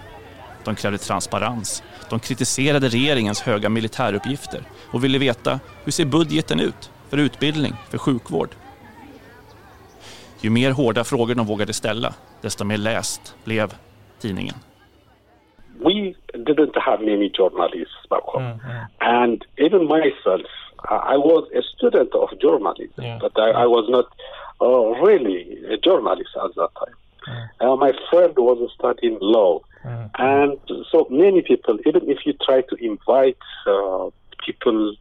[0.63, 1.83] De krävde transparens.
[2.11, 7.97] De kritiserade regeringens höga militäruppgifter och ville veta hur ser budgeten ut för utbildning, för
[7.97, 8.49] sjukvård?
[10.41, 13.73] Ju mer hårda frågor de vågade ställa, desto mer läst blev
[14.19, 14.55] tidningen.
[15.83, 18.59] we didn't have many journalists back home.
[18.99, 20.47] And even myself,
[20.89, 24.07] I was a student of journalism, but I, I was not
[24.61, 25.41] uh, really
[25.73, 26.95] a journalist at that time.
[27.59, 29.59] Uh, my friend was studying law.
[30.17, 30.57] And
[30.91, 34.09] so many people, even if you try to invite uh,
[34.45, 34.95] people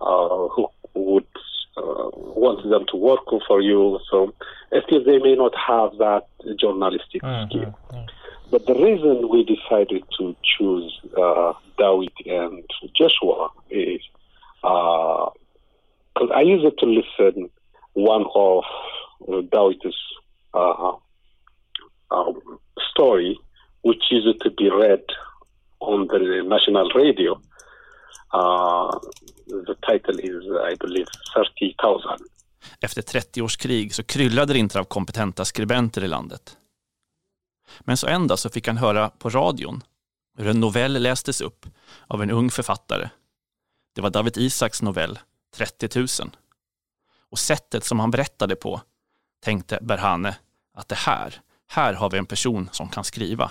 [0.00, 1.26] uh, who would
[1.76, 4.34] uh, want them to work for you, so
[4.86, 6.26] still they may not have that
[6.58, 7.78] journalistic skill.
[8.50, 14.00] But the reason we decided to choose uh, Dawit and Joshua is
[14.60, 17.48] because I used to listen
[17.92, 18.64] one of
[19.28, 19.96] uh, Dawit's
[20.52, 20.92] uh,
[22.10, 22.40] um,
[22.90, 23.38] story,
[23.82, 25.04] which used to be read
[25.78, 27.32] on the national radio.
[28.34, 28.90] Uh,
[29.46, 32.26] the title is, I believe, 30,000.
[32.80, 36.56] Efter 30 års krig så kryllade det inte av kompetenta skribenter i landet.
[37.80, 39.82] Men så en dag så fick han höra på radion
[40.38, 41.66] hur en novell lästes upp
[42.06, 43.08] av en ung författare.
[43.94, 45.18] Det var David Isaks novell
[45.54, 46.06] 30 000.
[47.30, 48.80] Och sättet som han berättade på
[49.44, 50.36] tänkte Berhane
[50.74, 53.50] att det här, här har vi en person som kan skriva.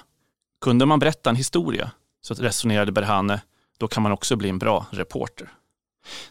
[0.62, 1.92] Kunde man berätta en historia,
[2.22, 3.42] så resonerade Berhane,
[3.78, 5.50] då kan man också bli en bra reporter.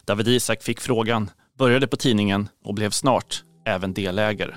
[0.05, 4.55] David Isak fick frågan, började på tidningen och blev snart även delägare.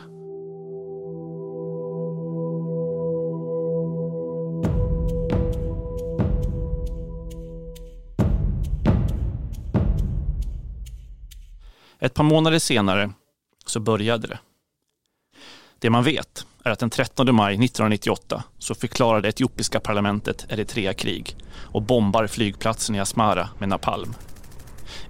[11.98, 13.12] Ett par månader senare
[13.66, 14.38] så började det.
[15.82, 21.36] Det man vet är att den 13 maj 1998 så förklarade etiopiska parlamentet Eritrea krig
[21.54, 24.14] och bombar flygplatsen i Asmara med napalm.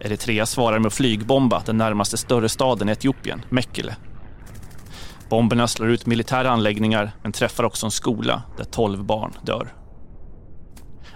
[0.00, 3.96] Eritrea svarar med att flygbomba den närmaste större staden i Etiopien, Mekele.
[5.28, 9.74] Bomberna slår ut militära anläggningar men träffar också en skola där 12 barn dör.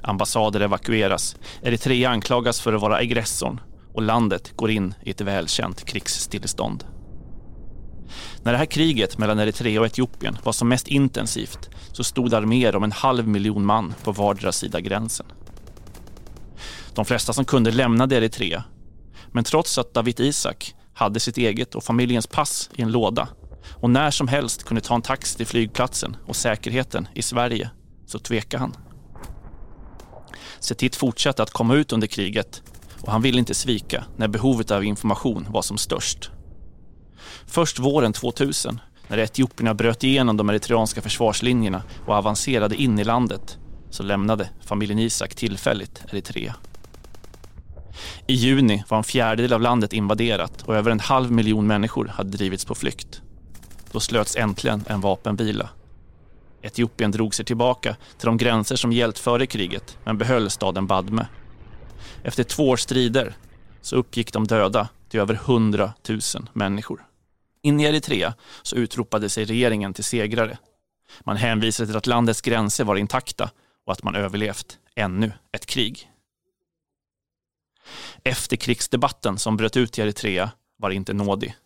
[0.02, 1.36] Ambassader evakueras.
[1.62, 3.60] Eritrea anklagas för att vara aggressorn
[3.94, 6.84] och landet går in i ett välkänt krigsstillestånd.
[8.42, 12.76] När det här kriget mellan Eritrea och Etiopien var som mest intensivt så stod arméer
[12.76, 15.26] om en halv miljon man på vardera sida gränsen.
[16.94, 18.64] De flesta som kunde lämnade Eritrea
[19.32, 23.28] Men trots att David Isak hade sitt eget och familjens pass i en låda
[23.74, 27.70] och när som helst kunde ta en taxi till flygplatsen och säkerheten i Sverige
[28.06, 28.76] så tvekade han.
[30.60, 32.62] Setit fortsatte att komma ut under kriget
[33.00, 36.30] och han ville inte svika när behovet av information var som störst.
[37.46, 43.58] Först våren 2000, när etiopierna bröt igenom de eritreanska försvarslinjerna och avancerade in i landet,
[43.90, 46.54] så lämnade familjen Isak tillfälligt Eritrea.
[48.26, 52.30] I juni var en fjärdedel av landet invaderat och över en halv miljon människor hade
[52.30, 53.22] drivits på flykt.
[53.92, 55.68] Då slöts äntligen en vapenvila.
[56.62, 61.26] Etiopien drog sig tillbaka till de gränser som gällt före kriget men behöll staden Badme.
[62.22, 63.34] Efter två års strider
[63.80, 66.20] så uppgick de döda till över 100 000
[66.52, 67.05] människor.
[67.66, 70.58] In i Eritrea så utropade sig regeringen till segrare.
[71.20, 73.50] Man hänvisade till att landets gränser var intakta
[73.86, 76.10] och att man överlevt ännu ett krig.
[78.22, 81.56] Efterkrigsdebatten som bröt ut i Eritrea var inte nådig.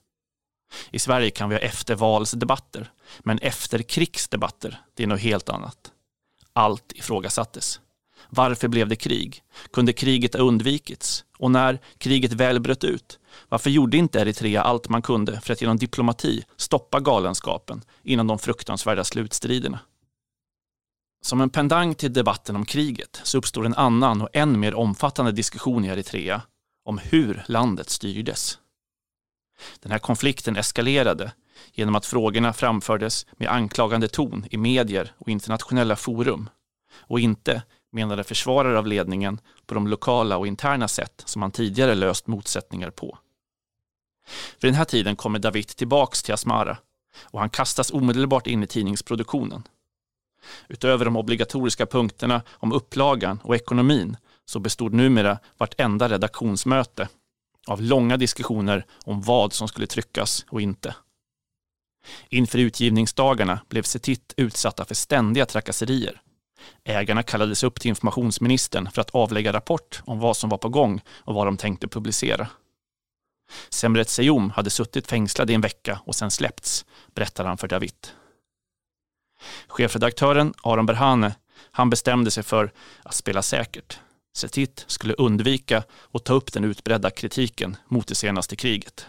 [0.91, 5.93] I Sverige kan vi ha eftervalsdebatter, men efterkrigsdebatter, det är något helt annat.
[6.53, 7.81] Allt ifrågasattes.
[8.29, 9.43] Varför blev det krig?
[9.73, 11.25] Kunde kriget ha undvikits?
[11.39, 15.61] Och när kriget väl bröt ut, varför gjorde inte Eritrea allt man kunde för att
[15.61, 19.79] genom diplomati stoppa galenskapen innan de fruktansvärda slutstriderna?
[21.23, 25.33] Som en pendang till debatten om kriget så uppstår en annan och än mer omfattande
[25.33, 26.43] diskussion i Eritrea
[26.85, 28.59] om hur landet styrdes.
[29.81, 31.33] Den här konflikten eskalerade
[31.73, 36.51] genom att frågorna framfördes med anklagande ton i medier och internationella forum
[36.93, 41.95] och inte, menade försvarare av ledningen, på de lokala och interna sätt som han tidigare
[41.95, 43.19] löst motsättningar på.
[44.61, 46.79] Vid den här tiden kommer David tillbaks till Asmara
[47.23, 49.63] och han kastas omedelbart in i tidningsproduktionen.
[50.69, 57.09] Utöver de obligatoriska punkterna om upplagan och ekonomin så bestod numera vartenda redaktionsmöte
[57.67, 60.95] av långa diskussioner om vad som skulle tryckas och inte.
[62.29, 66.23] Inför utgivningsdagarna blev Setit utsatta för ständiga trakasserier.
[66.85, 71.01] Ägarna kallades upp till informationsministern för att avlägga rapport om vad som var på gång
[71.25, 72.47] och vad de tänkte publicera.
[73.71, 78.09] Semret Seyum hade suttit fängslad i en vecka och sen släppts, berättar han för David.
[79.69, 81.35] Chefredaktören Aron Berhane,
[81.71, 82.71] han bestämde sig för
[83.03, 83.99] att spela säkert.
[84.37, 89.07] Setit skulle undvika att ta upp den utbredda kritiken mot det senaste kriget.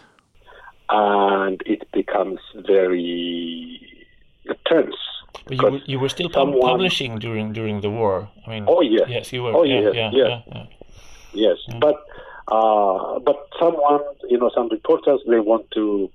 [0.86, 3.78] And it becomes very
[4.64, 5.11] tense.
[5.46, 6.60] But you, were, you were still someone...
[6.60, 8.28] publishing during during the war.
[8.46, 9.54] I mean, oh yes, yes, you were.
[9.54, 10.66] Oh yeah, yes, yeah, yes, yeah, yeah.
[11.32, 11.58] yes.
[11.80, 11.96] But
[12.48, 16.10] uh, but someone, you know, some reporters they want to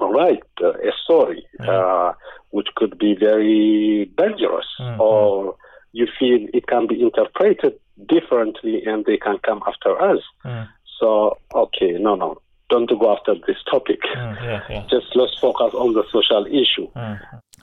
[0.00, 2.12] write uh, a story uh,
[2.50, 5.56] which could be very dangerous, Mm, or
[5.92, 7.74] you feel it can be interpreted
[8.08, 10.22] differently, and they can come after us.
[10.44, 10.68] Mm.
[10.98, 14.00] So okay, no, no, don't go after this topic.
[14.16, 14.86] Mm, yeah, yeah.
[14.90, 16.88] Just let's focus on the social issue.
[16.96, 17.20] Mm.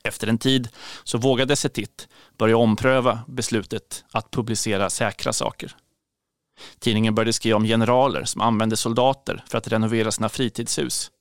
[0.07, 0.69] Efter en tid
[1.03, 5.75] så vågade Setit börja ompröva beslutet att publicera säkra saker.
[6.79, 11.11] Tidningen började skriva om generaler som använde soldater för att renovera sina fritidshus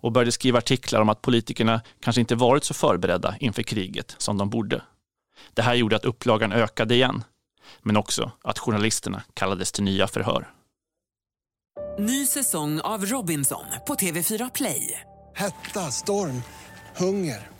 [0.00, 4.38] och började skriva artiklar om att politikerna kanske inte varit så förberedda inför kriget som
[4.38, 4.82] de borde.
[5.54, 7.24] Det här gjorde att upplagan ökade igen,
[7.82, 10.50] men också att journalisterna kallades till nya förhör.
[11.98, 15.00] Ny säsong av Robinson på TV4 Play.
[15.34, 16.42] Hetta, storm,
[16.96, 17.59] hunger.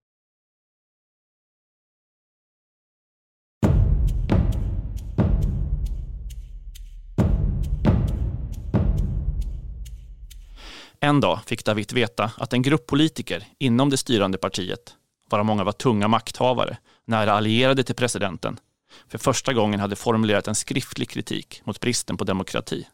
[11.03, 14.95] En dag fick David veta att en grupp politiker inom det styrande partiet,
[15.29, 18.59] varav många var tunga makthavare, nära allierade till presidenten,
[19.07, 22.87] för första gången hade formulerat en skriftlig kritik mot bristen på demokrati.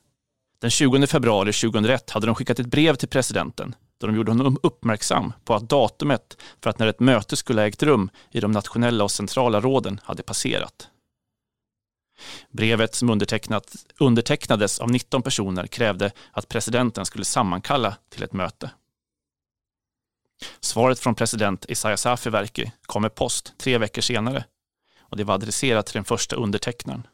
[0.62, 4.58] Den 20 februari 2001 hade de skickat ett brev till presidenten då de gjorde honom
[4.64, 8.52] uppmärksam på att datumet för att när ett möte skulle ha ägt rum i de
[8.52, 10.90] nationella och centrala råden hade passerat.
[12.50, 18.72] Brevet som undertecknat, undertecknades av 19 personer krävde att presidenten skulle sammankalla till ett möte.
[20.60, 24.46] Svaret från president Isaias Afewerki kom med post tre veckor senare
[25.00, 27.08] och det var adresserat till den första undertecknaren.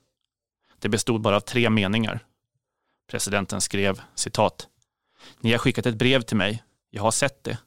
[0.79, 2.19] Det bestod bara av tre meningar.
[3.11, 4.67] Presidenten skrev citat.
[5.39, 6.63] Ni har skickat ett brev till mig.
[6.89, 7.57] Jag har sett det.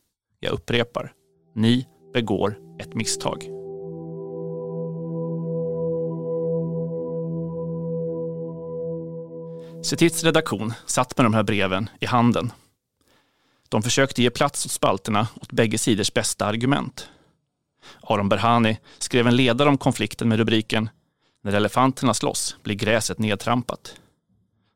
[0.41, 1.13] Jag upprepar.
[1.55, 3.66] Ni begår ett misstag.
[9.83, 12.53] Setits redaktion satt med de här breven i handen.
[13.69, 17.09] De försökte ge plats åt spalterna åt bägge sidors bästa argument.
[18.01, 20.91] Aron Berhani skrev en ledare om konflikten med rubriken
[21.43, 23.95] När elefanterna slåss blir gräset nedtrampat.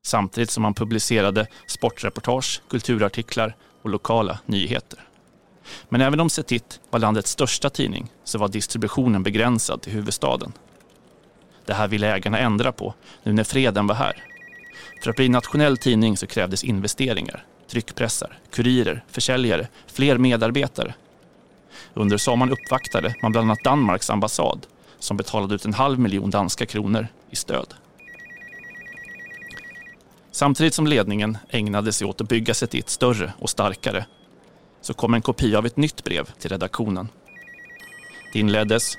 [0.04, 5.08] Samtidigt som han publicerade sportreportage, kulturartiklar och lokala nyheter.
[5.88, 10.52] Men även om Setit var landets största tidning så var distributionen begränsad till huvudstaden.
[11.64, 14.29] Det här ville ägarna ändra på nu när freden var här.
[15.02, 20.94] För att bli nationell tidning så krävdes investeringar, tryckpressar, kurirer, försäljare, fler medarbetare.
[21.94, 24.66] Under sommaren uppvaktade man bland annat Danmarks ambassad
[24.98, 27.74] som betalade ut en halv miljon danska kronor i stöd.
[30.32, 34.06] Samtidigt som ledningen ägnade sig åt att bygga sig till ett större och starkare
[34.80, 37.08] så kom en kopia av ett nytt brev till redaktionen.
[38.32, 38.96] Det inleddes.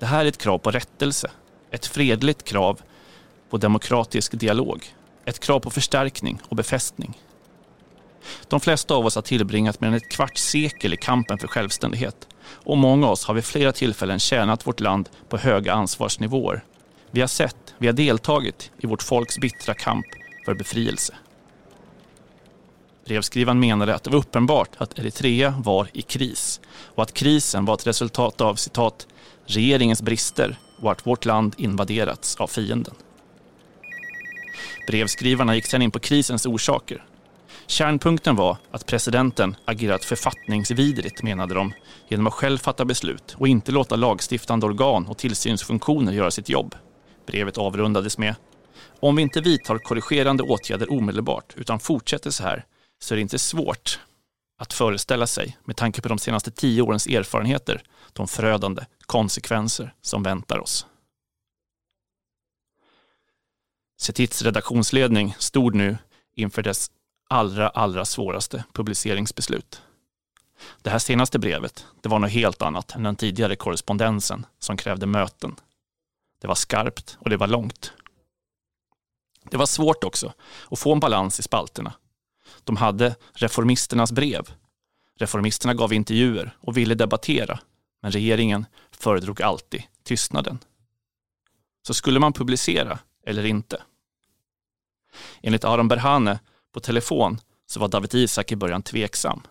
[0.00, 1.30] Det här är ett krav på rättelse.
[1.70, 2.80] Ett fredligt krav
[3.54, 4.94] på demokratisk dialog.
[5.24, 7.18] Ett krav på förstärkning och befästning.
[8.48, 12.28] De flesta av oss har tillbringat mer än ett kvarts sekel i kampen för självständighet
[12.46, 16.64] och många av oss har vid flera tillfällen tjänat vårt land på höga ansvarsnivåer.
[17.10, 20.06] Vi har sett, vi har deltagit i vårt folks bittra kamp
[20.44, 21.14] för befrielse.
[23.04, 26.60] Brevskrivaren menade att det var uppenbart att Eritrea var i kris
[26.94, 29.06] och att krisen var ett resultat av citat
[29.46, 32.94] regeringens brister och att vårt land invaderats av fienden.
[34.86, 37.04] Brevskrivarna gick sedan in på krisens orsaker.
[37.66, 41.72] Kärnpunkten var att presidenten agerat författningsvidrigt, menade de,
[42.08, 46.74] genom att själv fatta beslut och inte låta lagstiftande organ och tillsynsfunktioner göra sitt jobb.
[47.26, 48.34] Brevet avrundades med
[49.00, 52.64] om vi inte vidtar korrigerande åtgärder omedelbart utan fortsätter så här
[53.02, 54.00] så är det inte svårt
[54.58, 57.82] att föreställa sig, med tanke på de senaste tio årens erfarenheter,
[58.12, 60.86] de förödande konsekvenser som väntar oss.
[63.96, 65.98] Cetits redaktionsledning stod nu
[66.34, 66.90] inför dess
[67.28, 69.82] allra, allra svåraste publiceringsbeslut.
[70.82, 75.06] Det här senaste brevet, det var något helt annat än den tidigare korrespondensen som krävde
[75.06, 75.56] möten.
[76.40, 77.92] Det var skarpt och det var långt.
[79.50, 80.32] Det var svårt också
[80.70, 81.94] att få en balans i spalterna.
[82.64, 84.54] De hade reformisternas brev.
[85.18, 87.60] Reformisterna gav intervjuer och ville debattera,
[88.02, 90.58] men regeringen föredrog alltid tystnaden.
[91.86, 93.82] Så skulle man publicera eller inte?
[95.42, 96.38] Enligt Aron Berhane
[96.72, 99.42] på telefon så var David Isak i början tveksam.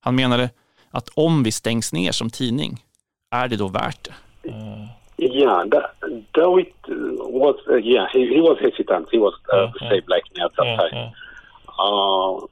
[0.00, 0.50] Han menade
[0.90, 2.84] att om vi stängs ner som tidning,
[3.30, 4.14] är det då värt det?
[4.48, 4.88] Mm.
[5.20, 5.94] Yeah, that,
[6.32, 6.72] David
[7.18, 9.08] was uh, yeah he, he was hesitant.
[9.12, 11.12] He was uh, mm, the same like me at that mm, time.
[11.78, 12.46] Uh,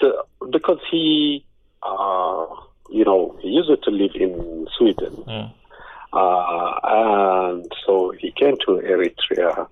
[0.00, 1.42] the, because he
[1.82, 2.44] uh,
[2.90, 5.24] you know he used to live in Sweden,
[6.12, 9.66] uh, and so he came to Eritrea,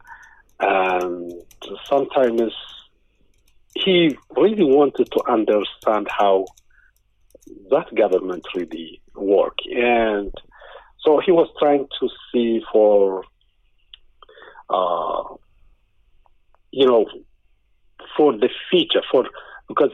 [0.60, 1.32] and
[1.84, 2.52] sometimes
[3.74, 6.44] he really wanted to understand how
[7.70, 10.32] that government really work and
[11.04, 13.24] so he was trying to see for,
[14.68, 15.22] uh,
[16.70, 17.06] you know,
[18.16, 19.24] for the future, for
[19.68, 19.92] because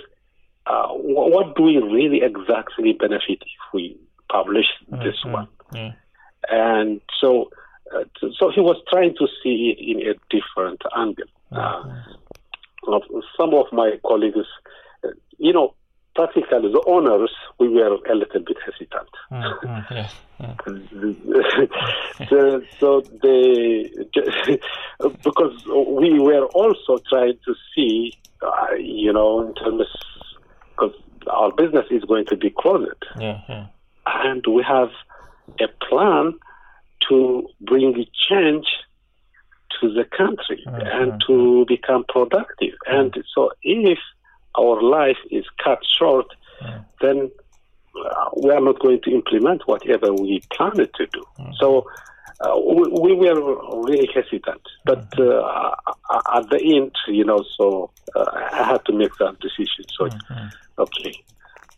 [0.66, 3.96] uh, what do we really exactly benefit if we
[4.30, 5.32] publish this mm-hmm.
[5.32, 5.48] one?
[5.72, 5.96] Mm-hmm.
[6.48, 7.50] And so,
[7.94, 8.04] uh,
[8.38, 11.24] so he was trying to see it in a different angle.
[11.52, 12.92] Mm-hmm.
[12.92, 13.00] Uh,
[13.36, 14.46] some of my colleagues,
[15.04, 15.08] uh,
[15.38, 15.74] you know,
[16.16, 19.08] practically the owners, we were a little bit hesitant.
[19.30, 20.10] Mm, yeah,
[20.40, 20.56] yeah.
[22.28, 23.90] so, so they,
[25.22, 25.64] because
[26.00, 28.12] we were also trying to see,
[28.42, 29.86] uh, you know, in terms,
[30.70, 30.94] because
[31.30, 33.04] our business is going to be closed.
[33.18, 33.66] Yeah,
[34.06, 34.90] and we have
[35.60, 36.34] a plan
[37.08, 38.66] to bring change
[39.80, 40.80] to the country mm-hmm.
[40.86, 42.74] and to become productive.
[42.86, 43.98] And so if
[44.58, 46.26] our life is cut short,
[46.62, 46.84] mm.
[47.00, 47.30] then
[47.94, 51.22] uh, we are not going to implement whatever we planned to do.
[51.38, 51.54] Mm.
[51.60, 51.86] So
[52.40, 54.60] uh, we, we, were really hesitant.
[54.84, 55.74] But uh,
[56.34, 59.84] at the end, you know, so uh, I had to make that decision.
[59.96, 60.48] So, mm-hmm.
[60.78, 61.14] okay,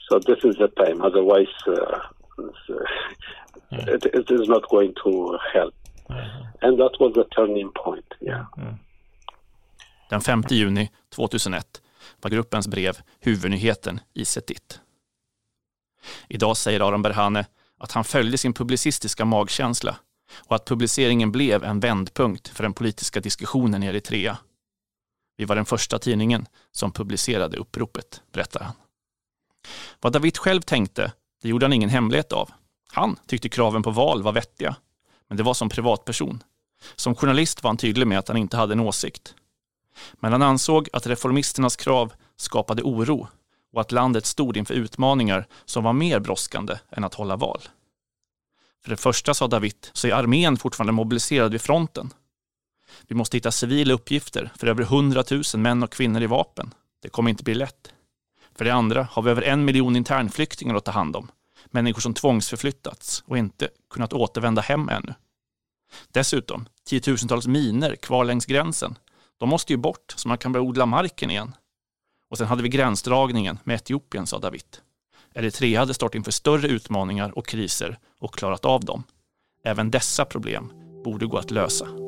[0.08, 1.02] so this is the time.
[1.02, 2.00] Otherwise, uh,
[3.70, 5.74] it, it is not going to help.
[6.60, 8.14] And that was the turning point.
[8.20, 8.46] Yeah.
[10.10, 11.82] Den 5 juni 2001
[12.20, 14.80] var gruppens brev huvudnyheten i Setit.
[16.28, 17.46] Idag säger Aron Berhane
[17.78, 19.96] att han följde sin publicistiska magkänsla
[20.46, 24.38] och att publiceringen blev en vändpunkt för den politiska diskussionen i Eritrea.
[25.36, 28.74] Vi var den första tidningen som publicerade uppropet, berättar han.
[30.00, 31.12] Vad David själv tänkte,
[31.42, 32.50] det gjorde han ingen hemlighet av.
[32.92, 34.76] Han tyckte kraven på val var vettiga,
[35.28, 36.42] men det var som privatperson.
[36.96, 39.34] Som journalist var han tydlig med att han inte hade en åsikt.
[40.12, 43.28] Men han ansåg att reformisternas krav skapade oro
[43.72, 47.60] och att landet stod inför utmaningar som var mer brådskande än att hålla val.
[48.82, 52.10] För det första, sa David, så är armén fortfarande mobiliserad vid fronten.
[53.06, 56.74] Vi måste hitta civila uppgifter för över 100 000 män och kvinnor i vapen.
[57.02, 57.92] Det kommer inte bli lätt.
[58.58, 61.30] För det andra har vi över en miljon internflyktingar att ta hand om.
[61.66, 65.14] Människor som tvångsförflyttats och inte kunnat återvända hem ännu.
[66.12, 68.98] Dessutom, tiotusentals miner kvar längs gränsen.
[69.38, 71.54] De måste ju bort så man kan börja odla marken igen.
[72.30, 74.78] Och sen hade vi gränsdragningen med Etiopien, sa David.
[75.34, 79.04] Eritrea hade stått inför större utmaningar och kriser och klarat av dem.
[79.64, 80.72] Även dessa problem
[81.04, 82.07] borde gå att lösa.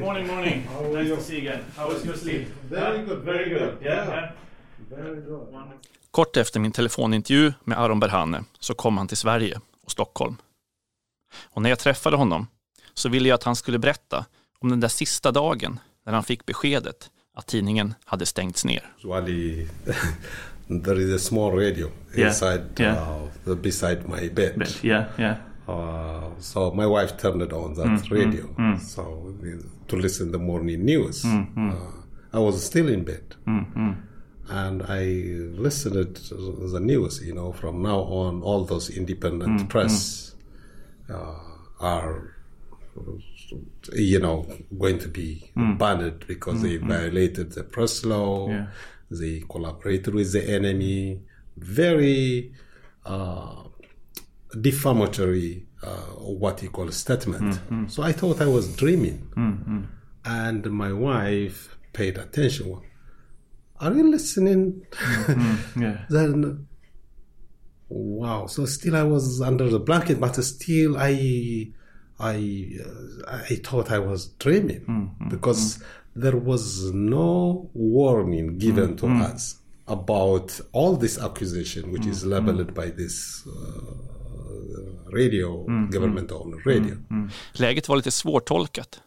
[0.00, 0.26] Martin.
[0.26, 0.94] Morning, morning.
[0.94, 1.16] Nice you?
[1.16, 1.64] to see you again.
[1.76, 2.46] How was your sleep?
[2.70, 3.04] Very Yeah?
[3.08, 3.24] good.
[3.24, 3.60] Very good.
[3.82, 4.08] Yeah.
[4.08, 4.08] Yeah.
[4.08, 4.30] yeah.
[4.90, 5.48] Very good.
[6.10, 10.36] Kort efter min telefonintervju med Aron Berhane så kom han till Sverige och Stockholm.
[11.50, 12.46] Och när jag träffade honom
[12.94, 14.24] så ville jag att han skulle berätta
[14.58, 18.92] om den där sista dagen när han fick beskedet att tidningen hade stängts ner.
[19.04, 19.66] Usually,
[20.84, 23.22] there is a small radio Yeah, inside yeah.
[23.22, 24.58] Uh, the- beside my bed.
[24.58, 25.36] Bed, yeah, yeah.
[25.68, 28.80] Uh, so my wife turned it on that Mm, radio mm, mm.
[28.80, 29.34] so
[29.88, 31.24] to listen the morning news.
[31.24, 31.72] Mm, mm.
[31.72, 32.02] Uh,
[32.32, 33.34] I was still in bed.
[33.46, 33.96] Mm, mm.
[34.48, 35.02] And I
[35.60, 40.34] listened to the news, you know, from now on, all those independent Mm, press
[41.08, 41.38] Uh,
[41.80, 42.34] are,
[43.94, 44.46] you know,
[44.78, 45.78] going to be Mm.
[45.78, 46.88] banned because they Mm, mm.
[46.88, 48.48] violated the press law.
[48.48, 48.66] Yeah.
[49.10, 51.22] They collaborated with the enemy.
[51.56, 52.52] Very
[53.04, 53.62] uh,
[54.60, 55.96] defamatory, uh,
[56.40, 57.54] what you call statement.
[57.54, 57.90] Mm, mm.
[57.90, 59.28] So I thought I was dreaming.
[59.36, 59.86] Mm, mm.
[60.24, 62.80] And my wife paid attention.
[63.80, 64.86] Are you listening?
[64.92, 66.04] Mm, yeah.
[66.08, 66.66] then,
[67.88, 68.46] wow.
[68.46, 71.72] So still I was under the blanket, but still I,
[72.18, 72.72] I,
[73.26, 75.82] uh, I thought I was dreaming because
[76.14, 82.86] there was no warning given to us about all this accusation, which is labeled by
[82.86, 84.15] this uh,
[85.12, 86.92] radio, Mm, government-owned radio.
[86.92, 87.30] Mm, mm.
[87.52, 89.00] Läget var lite svårtolkat.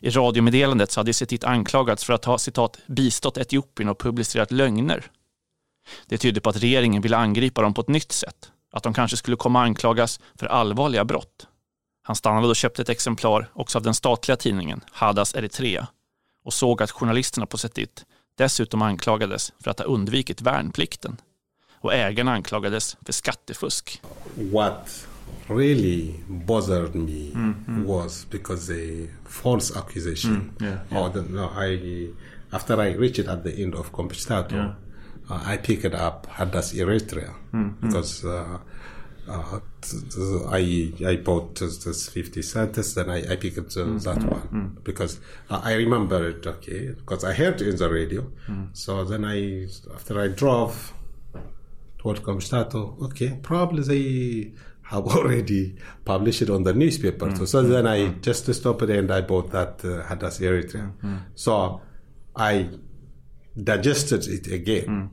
[0.00, 5.10] I radiomeddelandet så hade Setit anklagats för att ha citat bistått Etiopien och publicerat lögner.
[6.06, 8.52] Det tydde på att regeringen ville angripa dem på ett nytt sätt.
[8.72, 11.46] Att de kanske skulle komma anklagas för allvarliga brott.
[12.02, 15.88] Han stannade och köpte ett exemplar också av den statliga tidningen Hadas Eritrea
[16.44, 18.04] och såg att journalisterna på Setit
[18.38, 21.16] dessutom anklagades för att ha undvikit värnplikten.
[21.80, 24.02] Och ägarna anklagades för skattefusk.
[24.52, 25.06] what
[25.48, 27.86] really bothered me Mm, mm.
[27.86, 30.50] was because the false accusation.
[30.58, 32.08] Mm, yeah, Or the, no, I
[32.52, 34.74] after I reached at the end of Compestato, Yeah.
[35.30, 37.80] uh, I picked it up Hadas Eritrea Mm, mm.
[37.80, 38.24] because.
[38.28, 38.58] Uh,
[39.30, 39.60] uh,
[40.50, 44.48] I I bought this this fifty cents, then I, I picked uh, Mm, that one
[44.52, 44.84] mm.
[44.84, 45.18] because
[45.50, 48.22] uh, I remember it okay because I heard it in the radio.
[48.48, 48.68] Mm.
[48.72, 50.94] So then I after I drove
[51.98, 57.34] toward Comstato, okay, probably they have already published it on the newspaper.
[57.36, 60.92] So, so then I just stopped and I bought that uh, Hadas Eritrea.
[61.34, 61.80] So
[62.34, 62.70] I
[63.62, 65.10] digested it again.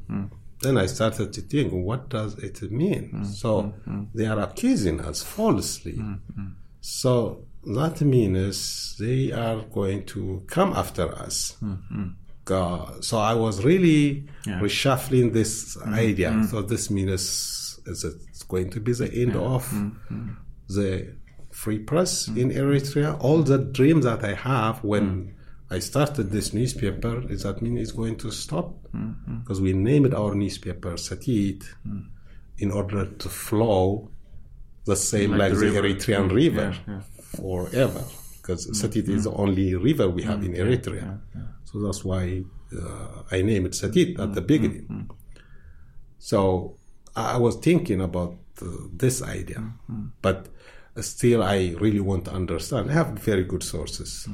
[0.61, 3.25] Then I started to think, what does it mean?
[3.25, 3.73] So
[4.13, 5.99] they are accusing us falsely.
[6.81, 11.57] So that means they are going to come after us.
[12.49, 14.59] Uh, so I was really Yeah.
[14.59, 16.31] reshuffling this Mm, idea.
[16.31, 16.49] mm.
[16.49, 17.11] So this means
[17.87, 18.15] is it
[18.47, 19.55] going to be the end Yeah.
[19.55, 20.35] of Mm, mm.
[20.69, 21.15] the
[21.51, 23.17] free press in Eritrea?
[23.19, 25.33] All the dreams that I have when
[25.71, 30.13] I started this newspaper is that mean it's going to stop Mm, because we named
[30.13, 31.63] our newspaper Satit
[32.59, 34.09] in order to flow
[34.85, 35.81] the same Like like, the river.
[35.81, 37.01] Eritrean Mm, river yeah.
[37.35, 38.03] forever
[38.45, 39.23] because Mm, Satit is mm.
[39.23, 40.95] the only river we have Mm, in Eritrea.
[41.01, 41.47] yeah, yeah.
[41.63, 42.43] So that's why
[42.73, 44.87] uh, I named it Satit at the beginning.
[44.89, 45.09] mm.
[46.19, 46.71] So
[47.15, 48.67] I was thinking about uh,
[48.99, 50.37] this idea, Mm, but
[51.03, 52.89] still I really want to understand.
[52.89, 54.27] I have very good sources.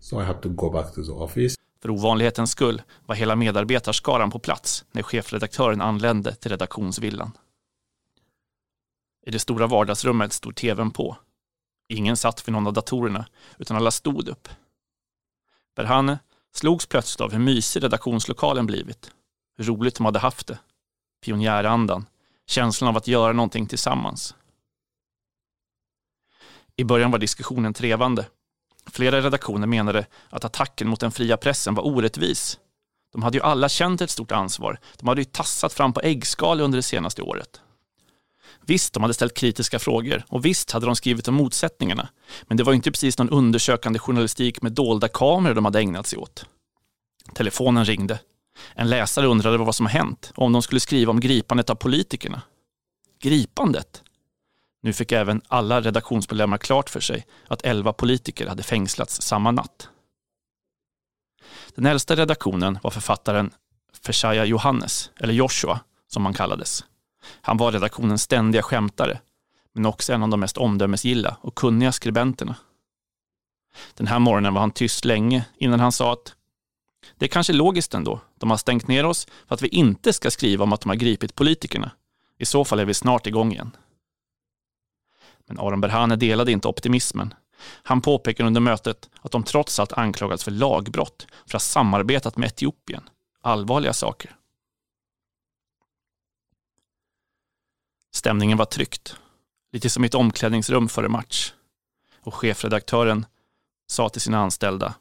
[0.00, 1.54] So I have to go back to the office.
[1.82, 7.30] För ovanlighetens skull var hela medarbetarskaran på plats när chefredaktören anlände till redaktionsvillan.
[9.26, 11.16] I det stora vardagsrummet stod tvn på.
[11.88, 13.26] Ingen satt vid någon av datorerna,
[13.58, 14.48] utan alla stod upp.
[15.76, 16.18] Berhane
[16.54, 19.10] slogs plötsligt av hur mysig redaktionslokalen blivit.
[19.56, 20.58] Hur roligt de hade haft det.
[21.24, 22.06] Pionjärandan.
[22.46, 24.34] Känslan av att göra någonting tillsammans.
[26.76, 28.26] I början var diskussionen trevande.
[28.86, 32.58] Flera redaktioner menade att attacken mot den fria pressen var orättvis.
[33.12, 34.78] De hade ju alla känt ett stort ansvar.
[34.98, 37.60] De hade ju tassat fram på äggskal under det senaste året.
[38.66, 42.08] Visst, de hade ställt kritiska frågor och visst hade de skrivit om motsättningarna.
[42.42, 46.18] Men det var inte precis någon undersökande journalistik med dolda kameror de hade ägnat sig
[46.18, 46.46] åt.
[47.34, 48.18] Telefonen ringde.
[48.74, 52.42] En läsare undrade vad som hänt och om de skulle skriva om gripandet av politikerna.
[53.20, 54.02] Gripandet?
[54.82, 59.88] Nu fick även alla redaktionsmedlemmar klart för sig att elva politiker hade fängslats samma natt.
[61.74, 63.50] Den äldsta redaktionen var författaren
[64.06, 65.80] Feshaya Johannes, eller Joshua
[66.12, 66.84] som han kallades.
[67.40, 69.20] Han var redaktionens ständiga skämtare,
[69.72, 72.56] men också en av de mest omdömesgilla och kunniga skribenterna.
[73.94, 76.34] Den här morgonen var han tyst länge innan han sa att
[77.18, 78.20] det är kanske logiskt ändå.
[78.38, 80.96] De har stängt ner oss för att vi inte ska skriva om att de har
[80.96, 81.90] gripit politikerna.
[82.38, 83.76] I så fall är vi snart igång igen.
[85.46, 87.34] Men Aron Berhane delade inte optimismen.
[87.82, 92.36] Han påpekade under mötet att de trots allt anklagats för lagbrott för att ha samarbetat
[92.36, 93.08] med Etiopien.
[93.40, 94.36] Allvarliga saker.
[98.14, 99.16] Stämningen var tryckt.
[99.72, 101.52] Lite som i ett omklädningsrum före match.
[102.20, 103.26] Och chefredaktören
[103.86, 104.94] sa till sina anställda.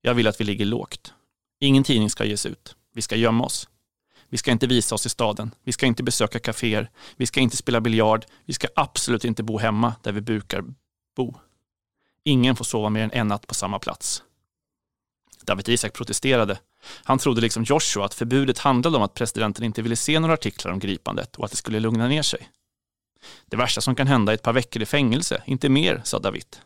[0.00, 1.14] Jag vill att vi ligger lågt.
[1.60, 2.76] Ingen tidning ska ges ut.
[2.94, 3.68] Vi ska gömma oss.
[4.28, 5.54] Vi ska inte visa oss i staden.
[5.64, 6.90] Vi ska inte besöka kaféer.
[7.16, 8.26] Vi ska inte spela biljard.
[8.44, 10.64] Vi ska absolut inte bo hemma där vi brukar
[11.16, 11.34] bo.
[12.24, 14.22] Ingen får sova mer än en natt på samma plats.
[15.40, 16.58] David Isak protesterade.
[17.04, 20.72] Han trodde liksom Joshua att förbudet handlade om att presidenten inte ville se några artiklar
[20.72, 22.48] om gripandet och att det skulle lugna ner sig.
[23.46, 26.56] Det värsta som kan hända är ett par veckor i fängelse, inte mer, sa David.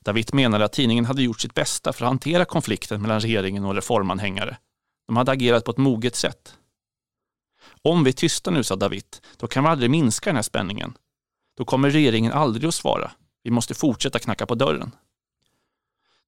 [0.00, 3.74] David menade att tidningen hade gjort sitt bästa för att hantera konflikten mellan regeringen och
[3.74, 4.56] reformanhängare.
[5.06, 6.54] De hade agerat på ett moget sätt.
[7.82, 9.04] Om vi är tysta nu, sa David,
[9.36, 10.94] då kan vi aldrig minska den här spänningen.
[11.56, 13.10] Då kommer regeringen aldrig att svara.
[13.42, 14.94] Vi måste fortsätta knacka på dörren.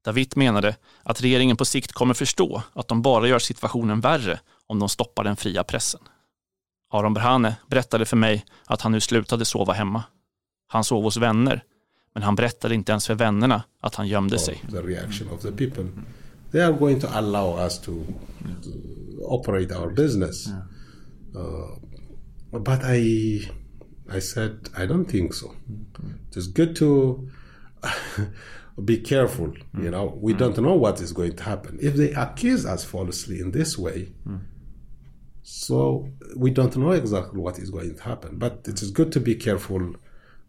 [0.05, 4.79] David menade att regeringen på sikt kommer förstå att de bara gör situationen värre om
[4.79, 6.01] de stoppar den fria pressen.
[6.93, 10.03] Aron Berhane berättade för mig att han nu slutade sova hemma.
[10.67, 11.65] Han sov hos vänner,
[12.15, 14.63] men han berättade inte ens för vännerna att han gömde sig.
[14.71, 15.89] The reaction of the people.
[16.53, 17.93] They are going to allow us to,
[18.63, 18.71] to
[19.23, 20.47] operate our business.
[21.37, 23.51] Uh, but I,
[24.17, 25.55] I said I don't think so.
[26.33, 27.19] It's good to
[28.85, 29.49] be careful.
[29.75, 29.91] You mm.
[29.91, 30.63] know, we don't mm.
[30.65, 31.79] know what is going to happen.
[31.81, 34.41] If they accuse us falsely in this way, mm.
[35.43, 38.39] so we don't know exactly what is going to happen.
[38.39, 39.95] But it is good to be careful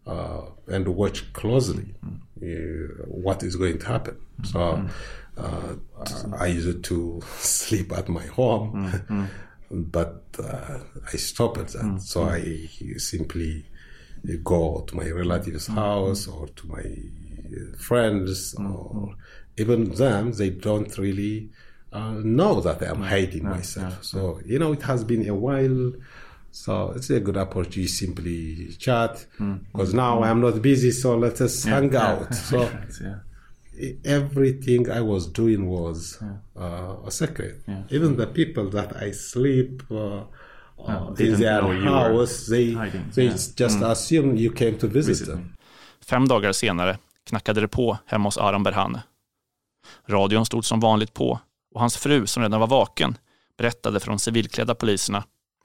[0.06, 2.46] uh, and watch closely uh,
[3.06, 4.18] what is going to happen.
[4.44, 4.84] So
[5.36, 5.74] uh,
[6.36, 9.30] I used to sleep at my home,
[9.70, 10.78] but uh,
[11.12, 12.02] I stopped at that.
[12.02, 13.66] So I simply
[14.42, 16.84] go to my relative's house or to my
[17.88, 19.14] friends or
[19.58, 21.50] even them they don't really
[21.92, 24.02] uh, know that i'm hiding myself.
[24.02, 25.92] so you know it has been a while.
[26.54, 29.12] So it's a good opportunity simply chat
[29.72, 32.06] because now i'm not busy so let us Yeah, hang yeah.
[32.08, 32.34] out.
[32.50, 32.58] So
[33.00, 33.20] Yeah.
[34.04, 35.98] everything i was doing was
[36.56, 37.54] uh, a secret.
[37.90, 40.24] Even the people that i sleep uh,
[40.78, 43.10] uh, in their know you were house they, hiding.
[43.16, 43.90] they just Mm.
[43.92, 45.54] assume you came to visit them.
[46.00, 49.02] Fem dagar senare knackade det på hemma hos Aron Berhane.
[50.06, 51.40] Radion stod som vanligt på
[51.74, 53.18] och hans fru, som redan var vaken,
[53.58, 55.24] berättade för de civilklädda poliserna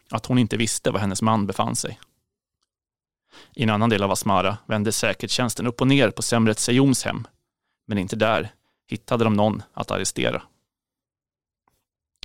[0.09, 1.99] att hon inte visste var hennes man befann sig.
[3.53, 7.27] I en annan del av Asmara vände säkerhetstjänsten upp och ner på Semret Sejoms hem,
[7.87, 8.51] men inte där
[8.87, 10.41] hittade de någon att arrestera.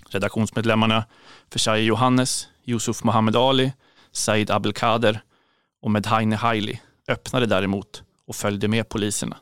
[0.09, 1.05] Redaktionsmedlemmarna
[1.51, 3.73] Fershaye Johannes, Yusuf Mohammed Ali,
[4.13, 5.23] Said Abelkader
[5.83, 9.39] och Medhaine Haili öppnade däremot och följde med poliserna.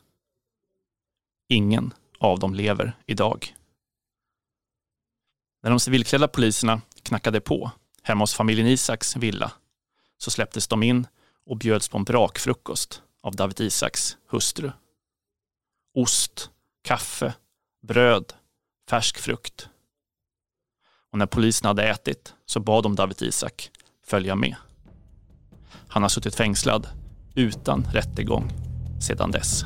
[1.49, 3.55] Ingen av dem lever idag.
[5.63, 7.71] När de civilklädda poliserna knackade på
[8.03, 9.53] hemma hos familjen Isaks villa
[10.19, 11.07] så släpptes de in
[11.47, 14.71] och bjöds på en brakfrukost av David Isaks hustru.
[15.95, 16.51] Ost,
[16.83, 17.35] kaffe,
[17.83, 18.33] bröd,
[18.91, 19.69] färsk frukt.
[21.11, 23.71] Och när polisen hade ätit så bad de David Isak
[24.07, 24.57] följa med.
[25.89, 26.89] Han har suttit fängslad
[27.35, 28.70] utan rättegång
[29.01, 29.65] sedan dess.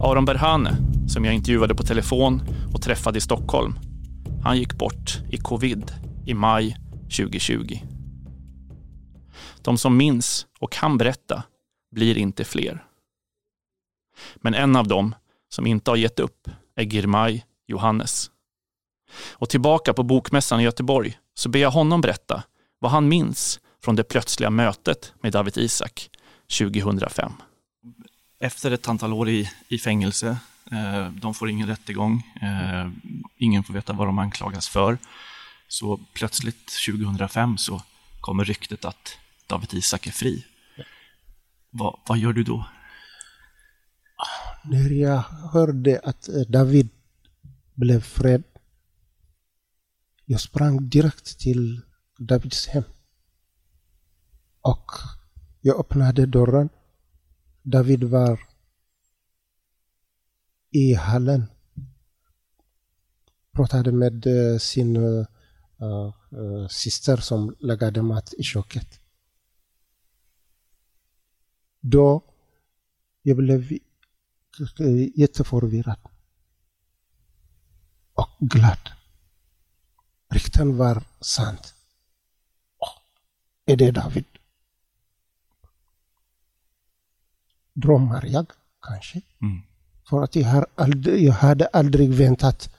[0.00, 0.76] Aron Berhane,
[1.08, 2.42] som jag intervjuade på telefon
[2.74, 3.78] och träffade i Stockholm,
[4.42, 5.92] han gick bort i covid
[6.26, 7.78] i maj 2020.
[9.62, 11.42] De som minns och kan berätta
[11.94, 12.87] blir inte fler.
[14.36, 15.14] Men en av dem
[15.48, 18.30] som inte har gett upp är Girmay Johannes.
[19.30, 22.42] Och tillbaka på Bokmässan i Göteborg så ber jag honom berätta
[22.78, 26.10] vad han minns från det plötsliga mötet med David Isak
[26.58, 27.32] 2005.
[28.40, 30.38] Efter ett antal år i, i fängelse,
[30.72, 32.90] eh, de får ingen rättegång, eh,
[33.36, 34.98] ingen får veta vad de anklagas för.
[35.68, 37.82] Så plötsligt 2005 så
[38.20, 40.44] kommer ryktet att David Isak är fri.
[41.70, 42.64] Va, vad gör du då?
[44.64, 45.18] När jag
[45.52, 46.88] hörde att eh, David
[47.74, 48.42] blev fred,
[50.24, 51.80] jag sprang direkt till
[52.18, 52.82] Davids hem.
[54.60, 54.90] Och
[55.60, 56.68] jag öppnade dörren.
[57.62, 58.40] David var
[60.70, 61.46] i hallen.
[63.52, 65.26] Pratade med eh, sin uh,
[66.32, 69.00] uh, syster som lagade mat i köket.
[71.80, 72.24] Då
[73.22, 73.72] jag blev
[75.14, 75.98] jätteförvirrad.
[78.14, 78.78] Och glad.
[80.30, 81.74] Rykten var sant.
[82.78, 82.92] Oh,
[83.66, 84.24] är det David?
[87.72, 88.46] Drömmar jag
[88.82, 89.20] kanske?
[89.40, 89.62] Mm.
[90.08, 92.74] För att jag, har aldrig, jag hade aldrig väntat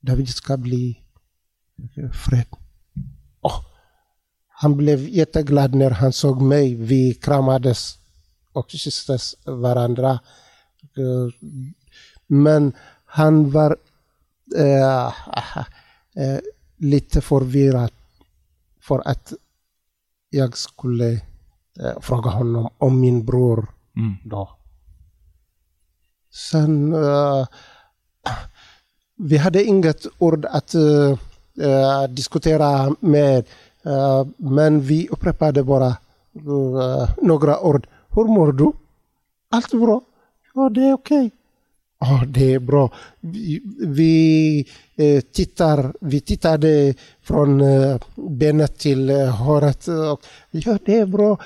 [0.00, 1.02] David ska bli
[2.12, 2.46] fred.
[3.40, 3.64] Oh,
[4.48, 6.74] han blev jätteglad när han såg mig.
[6.74, 7.98] Vi kramades
[8.52, 10.18] och kysstes varandra.
[12.26, 12.72] Men
[13.04, 13.76] han var
[14.56, 16.38] äh, äh,
[16.76, 17.90] lite förvirrad
[18.80, 19.32] för att
[20.30, 21.12] jag skulle
[21.80, 24.14] äh, fråga honom om min bror mm.
[24.24, 24.50] då.
[26.30, 26.94] Sen,
[29.16, 30.74] vi hade inget ord att
[32.08, 33.44] diskutera med,
[34.36, 35.96] men vi upprepade bara
[37.22, 37.86] några ord.
[38.08, 38.72] Hur mår du?
[39.50, 40.00] Allt bra?
[40.58, 41.26] Ja, det är okej.
[41.26, 41.30] Okay.
[41.98, 42.90] Ja, det är bra.
[43.20, 49.88] Vi, vi eh, tittar, vi tittade från eh, benet till eh, håret.
[49.88, 51.38] Och, ja, det är bra.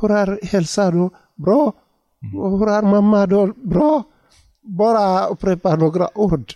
[0.00, 1.10] Hur är hälsan då?
[1.34, 1.72] Bra.
[2.32, 3.52] Hur är mamma då?
[3.56, 4.02] Bra.
[4.60, 6.54] Bara upprepa några ord.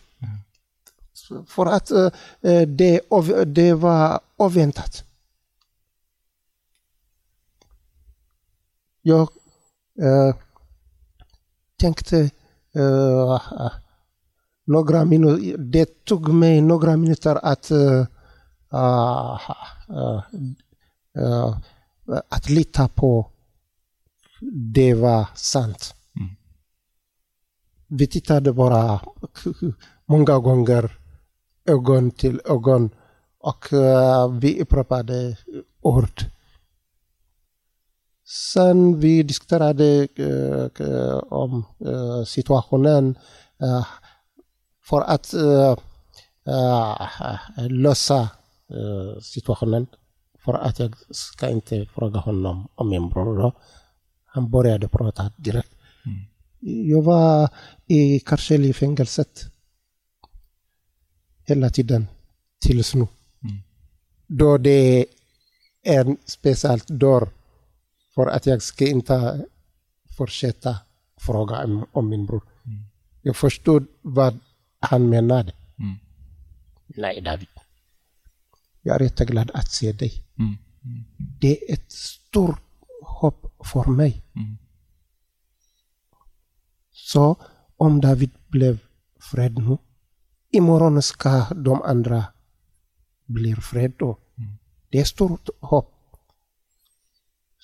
[1.47, 2.11] För att eh,
[2.43, 3.01] eh, det,
[3.47, 5.05] det var oväntat.
[9.03, 9.29] Jag
[11.77, 12.31] tänkte
[12.77, 13.41] uh,
[14.67, 18.07] några minuter, det tog mig några minuter att, uh,
[22.29, 23.31] att lita på
[24.75, 25.95] det var sant.
[26.17, 26.29] Mm.
[27.89, 29.01] Vi tittade bara
[30.07, 30.99] många gånger
[31.67, 32.91] ögon till ögon
[33.39, 33.65] och
[34.41, 35.37] vi upprepade
[35.81, 36.34] ord.
[38.27, 43.19] Sen vi diskuterade uh, om uh, situationen
[43.63, 43.87] uh,
[44.83, 45.35] för att
[47.57, 48.29] lösa
[49.23, 49.87] situationen.
[50.45, 53.53] För att jag ska inte fråga honom om min bror.
[54.25, 55.75] Han började prata direkt.
[56.07, 56.21] Mm.
[56.91, 57.49] Jag var
[57.87, 59.45] i Karselj-fängelset
[61.45, 62.07] hela tiden
[62.61, 63.07] tills nu.
[63.43, 63.63] Mm.
[64.27, 65.07] Då det
[65.83, 67.29] är en speciell dörr
[68.15, 69.47] för att jag ska inte
[70.17, 70.79] fortsätta
[71.17, 72.43] fråga om, om min bror.
[72.67, 72.85] Mm.
[73.23, 74.41] Jag förstod vad
[74.81, 75.53] han menade.
[75.79, 75.99] Mm.
[76.87, 77.49] Nej, David.
[78.83, 80.25] Jag är jätteglad att se dig.
[80.39, 80.57] Mm.
[80.85, 81.05] mm.
[81.41, 82.61] Det är ett stort
[83.03, 84.23] hopp för mig.
[84.37, 84.57] Mm.
[86.93, 87.37] Så
[87.77, 88.79] om David blev
[89.21, 89.79] fred nu,
[90.51, 92.25] imorgon ska de andra
[93.27, 94.19] bli fred då.
[94.39, 94.59] Mm.
[94.89, 95.94] Det är stort hopp.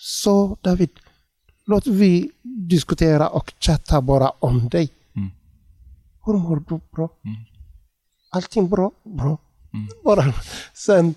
[0.03, 0.91] Så David,
[1.67, 4.89] låt vi diskutera och chatta bara om dig.
[5.17, 5.31] Mm.
[6.25, 6.81] Hur mår du?
[6.91, 7.09] Bra?
[7.25, 7.37] Mm.
[8.31, 8.93] Allting bra?
[9.05, 9.39] Bra.
[9.75, 9.89] Mm.
[10.05, 10.35] Bara.
[10.75, 11.15] Sen,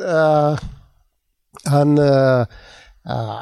[0.00, 0.58] uh,
[1.64, 1.98] han...
[1.98, 2.46] Uh,
[3.06, 3.40] uh,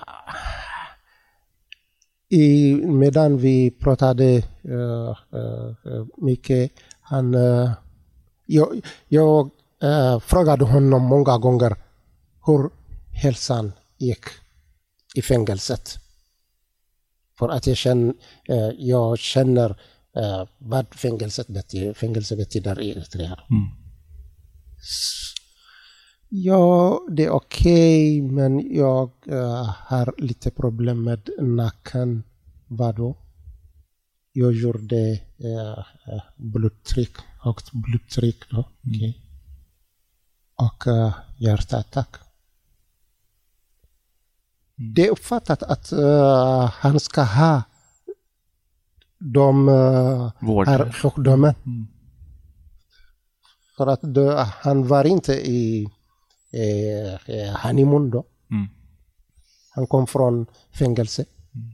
[2.28, 7.36] i, medan vi pratade uh, mycket, han...
[8.46, 9.50] Jag, jag
[10.22, 11.76] frågade honom många gånger
[12.46, 12.70] hur
[13.12, 14.24] hälsan gick
[15.14, 15.98] i fängelset.
[17.38, 18.14] För att jag känner,
[18.48, 19.70] eh, jag känner
[20.16, 23.38] eh, vad fängelset betyder, fängelse betyder i Eritrea.
[23.50, 23.68] Mm.
[26.28, 32.22] Ja, det är okej, okay, men jag uh, har lite problem med nacken.
[32.66, 33.16] Vadå?
[34.32, 35.84] jag gjorde eh,
[36.36, 38.50] blodtryck, högt blodtryck.
[38.50, 38.58] Då.
[38.86, 39.14] Okay.
[40.56, 42.16] Och eh, hjärtattack.
[44.82, 47.62] Det är uppfattat att uh, han ska ha
[49.18, 51.54] de uh, här sjukdomen.
[51.66, 51.86] Mm.
[53.76, 55.88] För att då, han var inte i
[56.52, 58.24] eh, honeymoon då.
[58.50, 58.68] Mm.
[59.70, 61.24] Han kom från fängelse.
[61.54, 61.70] Mm.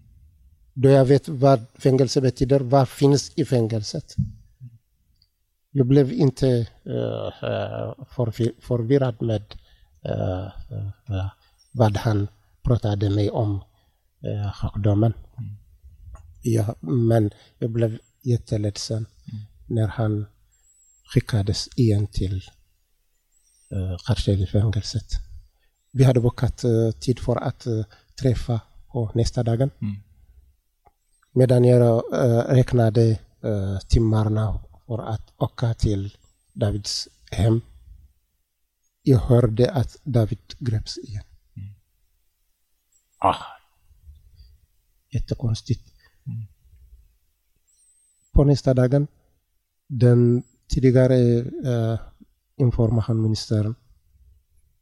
[0.75, 4.15] Då jag vet vad fängelse betyder, vad finns i fängelset.
[5.71, 6.47] Jag blev inte
[6.87, 9.55] uh, förvir förvirrad med
[10.09, 10.47] uh,
[11.11, 11.31] uh,
[11.73, 12.29] vad han
[12.67, 13.51] pratade med om
[14.25, 15.13] uh, sjukdomen.
[15.39, 15.57] Mm.
[16.43, 19.45] Ja, men jag blev jätteledsen mm.
[19.67, 20.27] när han
[21.05, 22.43] skickades igen till
[23.73, 25.11] uh, Kartell-fängelset.
[25.93, 27.85] Vi hade bokat uh, tid för att uh,
[28.23, 28.61] träffa
[28.93, 29.71] på nästa dagen.
[29.81, 29.97] Mm.
[31.33, 36.17] Medan jag uh, räknade uh, timmarna för att åka till
[36.53, 37.61] Davids hem.
[39.03, 41.25] Jag hörde att David greps igen.
[43.27, 43.47] Ah.
[45.11, 45.93] Jättekonstigt.
[46.27, 46.47] Mm.
[48.33, 49.07] På nästa dagen,
[49.89, 51.99] den tidigare uh,
[52.57, 53.75] informationsministern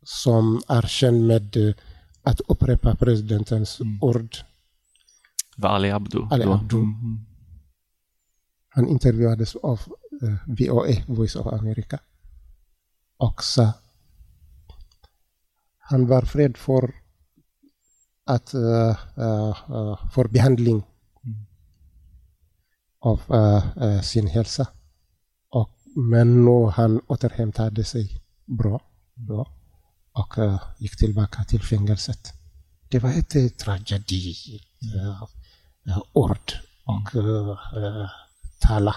[0.03, 1.75] som är känd med uh,
[2.23, 3.99] att upprepa presidentens mm.
[4.03, 4.37] ord.
[5.57, 6.29] Var Ali Abdo?
[6.31, 6.77] Ali Abdo.
[6.79, 7.27] Mm.
[8.69, 9.81] Han intervjuades av
[10.23, 11.99] eh, VOA, Voice of America.
[13.17, 13.73] Och sa
[15.79, 16.95] han var rädd för
[18.25, 20.83] att uh, uh, för behandling
[21.25, 21.47] mm.
[22.99, 23.21] av
[24.03, 24.67] sin hälsa.
[25.97, 28.81] Men nu han återhämtade sig bra,
[29.15, 29.49] bra
[30.13, 30.35] och
[30.79, 32.33] gick tillbaka till fängelset.
[32.89, 34.35] Det var ett tragedi,
[36.13, 36.53] ord
[36.85, 37.59] och uh,
[38.61, 38.97] tala.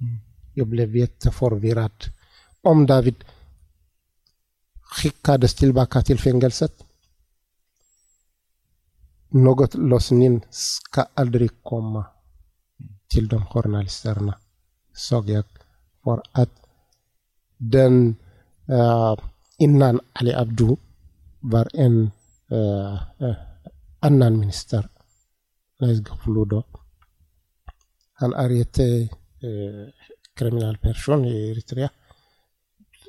[0.00, 0.18] Mm.
[0.54, 2.04] Jag blev jätteförvirrad.
[2.62, 3.24] Om David
[4.82, 6.84] skickades tillbaka till fängelset,
[9.28, 12.04] något lösning ska aldrig komma
[13.08, 14.38] till de journalisterna,
[14.92, 15.44] såg jag
[16.04, 16.50] för att
[17.56, 18.16] den
[18.70, 19.16] uh,
[19.58, 20.76] innan Ali Abdu
[21.40, 22.10] var en
[22.52, 23.36] uh, uh,
[24.00, 24.88] annan minister,
[25.80, 26.62] Nais Gafludo.
[28.12, 29.08] Han är en
[29.44, 29.88] uh,
[30.34, 31.90] kriminell person i Eritrea.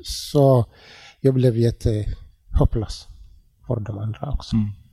[0.03, 0.65] Så
[1.20, 3.07] jag blev jättehopplös
[3.68, 4.55] för de andra också.
[4.55, 4.86] Mm.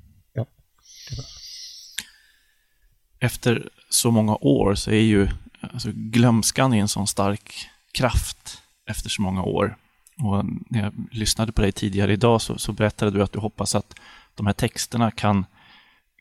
[3.19, 5.29] Efter så många år så är ju
[5.61, 9.77] alltså, glömskan en sån stark kraft efter så många år.
[10.23, 13.75] Och när jag lyssnade på dig tidigare idag så, så berättade du att du hoppas
[13.75, 13.95] att
[14.35, 15.47] de här texterna kan,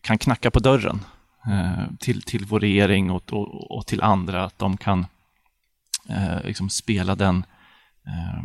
[0.01, 1.05] kan knacka på dörren
[1.47, 5.05] eh, till, till vår regering och, och, och, till andra, att de kan
[6.09, 7.45] eh, liksom spela, den,
[8.07, 8.43] eh,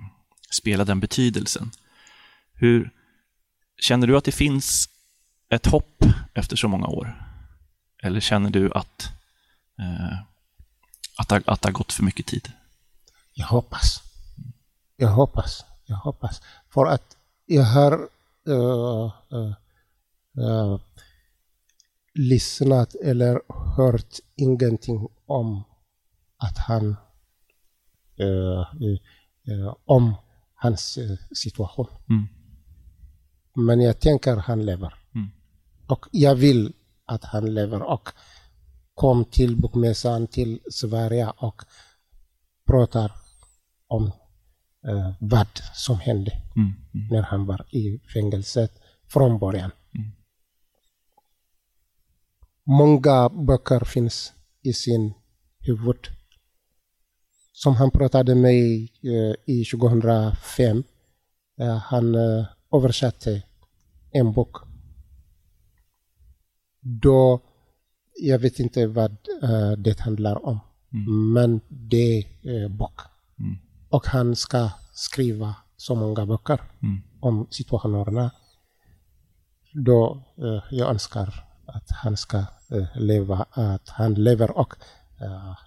[0.50, 1.70] spela den betydelsen.
[2.54, 2.90] Hur
[3.80, 4.88] Känner du att det finns
[5.48, 7.24] ett hopp efter så många år?
[8.02, 9.12] Eller känner du att,
[9.78, 10.18] eh,
[11.18, 12.52] att, att det har gått för mycket tid?
[13.34, 14.02] Jag hoppas.
[14.96, 15.64] Jag hoppas.
[15.86, 16.42] Jag hoppas.
[16.68, 17.92] För att jag har
[18.48, 19.52] uh, uh,
[20.38, 20.80] uh,
[22.14, 23.40] lyssnat eller
[23.76, 25.64] hört ingenting om
[26.36, 26.96] att han
[29.84, 30.14] om
[30.54, 30.98] hans
[31.34, 31.88] situation.
[32.08, 32.28] Mm.
[33.54, 34.94] Men jag tänker att han lever.
[35.88, 36.72] Och jag vill
[37.04, 38.08] att han lever och
[38.94, 41.62] kom till bokmässan till Sverige och
[42.66, 43.12] pratar
[43.86, 44.04] om
[44.86, 47.08] eh, vad som hände mm, mm.
[47.10, 48.72] när han var i fängelset
[49.06, 49.70] från början.
[49.94, 50.10] Mm.
[52.64, 54.32] Många böcker finns
[54.62, 55.14] i sin
[55.58, 56.06] huvud.
[57.52, 60.84] Som han pratade med eh, i 2005.
[61.60, 63.42] Eh, han eh, översatte
[64.10, 64.67] en bok.
[66.80, 67.40] Då,
[68.14, 70.60] jag vet inte vad eh, det handlar om,
[70.92, 71.32] mm.
[71.32, 73.00] men det är eh, bok.
[73.38, 73.56] Mm.
[73.88, 77.02] Och han ska skriva så många böcker mm.
[77.20, 78.30] om situationerna.
[79.72, 84.74] Då eh, jag önskar att han ska eh, leva, att han lever och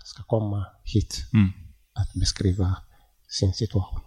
[0.04, 1.50] ska komma hit mm.
[1.94, 2.78] att beskriva
[3.28, 4.00] sin situation.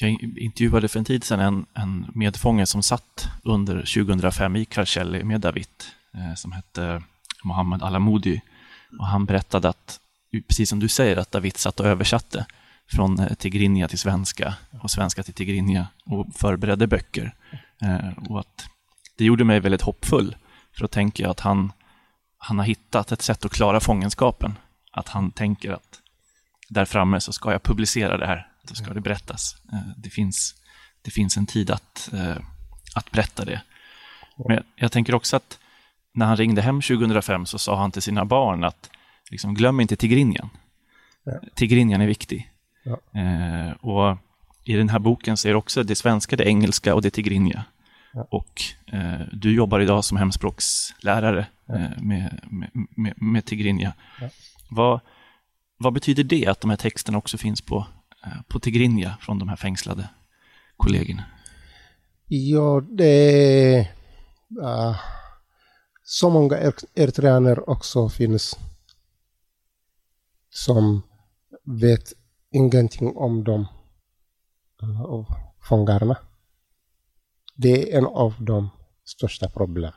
[0.00, 5.24] Jag intervjuade för en tid sedan en, en medfånge som satt under 2005 i Karcelli
[5.24, 5.66] med David,
[6.14, 7.02] eh, som hette
[7.44, 8.40] Mohammed Alamoudi.
[8.98, 10.00] Och han berättade att
[10.48, 12.46] precis som du säger, att David satt och översatte
[12.90, 17.34] från eh, tigrinja till svenska och svenska till tigrinja och förberedde böcker.
[17.82, 18.68] Eh, och att
[19.16, 20.36] det gjorde mig väldigt hoppfull,
[20.74, 21.72] för då tänker jag att han,
[22.38, 24.58] han har hittat ett sätt att klara fångenskapen.
[24.92, 26.00] Att han tänker att
[26.68, 29.56] där framme så ska jag publicera det här, då ska det berättas.
[29.72, 30.54] Eh, det finns,
[31.02, 32.36] det finns en tid att, eh,
[32.94, 33.62] att berätta det.
[34.48, 35.58] Men jag tänker också att
[36.14, 38.90] när han ringde hem 2005 så sa han till sina barn att
[39.30, 40.50] liksom, glöm inte Tigrinjan.
[41.24, 41.32] Ja.
[41.54, 42.50] Tigrinjan är viktig.
[42.84, 43.20] Ja.
[43.20, 44.18] Eh, och
[44.64, 47.64] i den här boken så är det också det svenska, det engelska och det tigrinja.
[48.12, 48.26] Ja.
[48.30, 51.74] Och eh, du jobbar idag som hemspråkslärare Ja.
[51.74, 53.92] eh, med, med, med, med tigrinja.
[54.20, 54.28] Ja.
[54.70, 55.00] Vad,
[55.78, 57.86] vad betyder det att de här texterna också finns på,
[58.24, 60.08] Eh, på tigrinja från de här fängslade
[60.76, 61.24] kollegorna?
[62.26, 63.80] Ja, det är
[64.60, 64.96] uh,
[66.02, 68.58] så många eritreaner också finns
[70.50, 71.02] som
[71.64, 72.12] vet
[72.50, 73.60] ingenting om de
[74.82, 75.26] uh, eh,
[75.68, 76.16] fångarna.
[77.56, 78.70] Det är en av de
[79.04, 79.92] största problemen.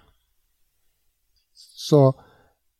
[1.75, 2.13] Så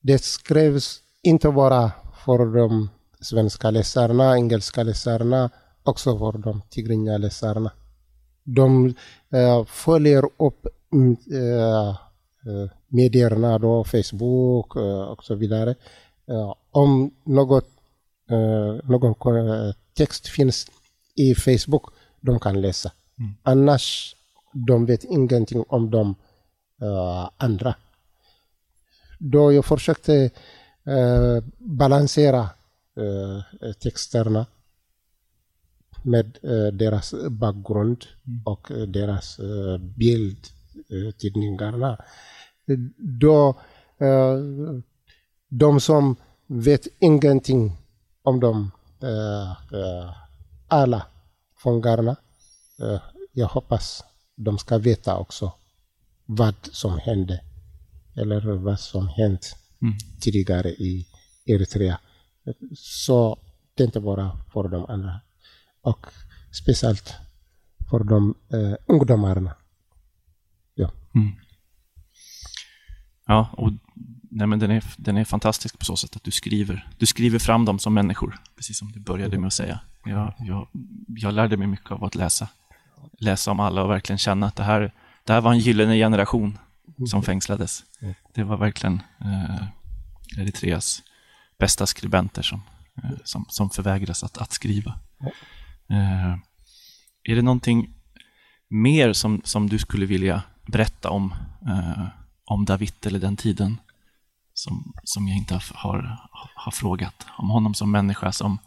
[0.02, 1.91] det skrevs inte bara
[2.26, 2.89] för de
[3.24, 5.50] svenska läsarna, engelska läsarna,
[5.84, 7.72] också för de tigrinja läsarna.
[8.44, 8.96] De
[9.34, 11.90] eh, följer upp mm, eh,
[12.46, 15.76] eh, medierna då, Facebook eh, och så vidare.
[16.28, 17.66] Eh, om något,
[18.84, 19.16] någon
[19.94, 20.68] text finns
[21.16, 21.84] i Facebook,
[22.22, 22.92] de kan läsa.
[23.20, 23.34] Mm.
[23.44, 24.16] Annars,
[24.54, 26.16] de vet ingenting om de
[27.38, 27.76] andra.
[29.20, 30.30] Då jag försökte
[31.58, 32.50] balansera
[33.80, 34.46] texterna
[36.04, 38.06] med eh, deras bakgrund
[38.46, 40.48] och eh, deras eh, bild,
[40.89, 41.98] eh, tidningarna.
[42.98, 43.50] Då,
[43.98, 44.38] eh,
[45.50, 46.16] de som
[46.48, 47.72] vet ingenting
[48.24, 48.72] om de
[49.02, 50.12] eh, eh,
[50.68, 51.06] alla
[51.58, 52.16] fångarna,
[52.82, 54.04] eh, jag hoppas
[54.36, 55.52] de ska veta också
[56.26, 57.41] vad som hände
[58.16, 59.96] eller vad som hänt Mm.
[60.22, 61.08] tidigare i
[61.46, 62.00] Eritrea.
[62.76, 63.39] Så
[63.76, 65.22] det inte bara för de andra.
[65.82, 66.08] Och
[66.52, 67.14] speciellt
[67.89, 69.56] för de eh, ungdomarna.
[70.76, 70.91] Ja.
[71.16, 71.32] Mm.
[73.26, 73.72] Ja, och
[74.32, 77.39] nej, men den, är, den är fantastisk på så sätt att du skriver, du skriver
[77.39, 79.80] fram dem som människor, precis som du började med att säga.
[80.06, 80.68] Jag, jag,
[81.08, 82.48] jag lärde mig mycket av att läsa,
[83.20, 86.58] läsa om alla och verkligen känna att det här, det här var en gyllene generation
[87.10, 87.84] som fängslades.
[88.02, 88.14] Mm.
[88.34, 89.68] Det var verkligen eh,
[90.39, 91.04] Eritreas
[91.60, 92.62] bästa skribenter som,
[93.04, 94.99] eh, som, som förvägras att, att skriva.
[95.89, 96.34] Eh,
[97.24, 97.93] är det någonting
[98.70, 101.34] mer som, som du skulle vilja berätta om,
[101.68, 102.08] eh,
[102.45, 103.78] om David eller den tiden
[104.54, 106.20] som, som jag inte har, har,
[106.56, 107.26] har frågat?
[107.38, 108.58] Om honom som människa som,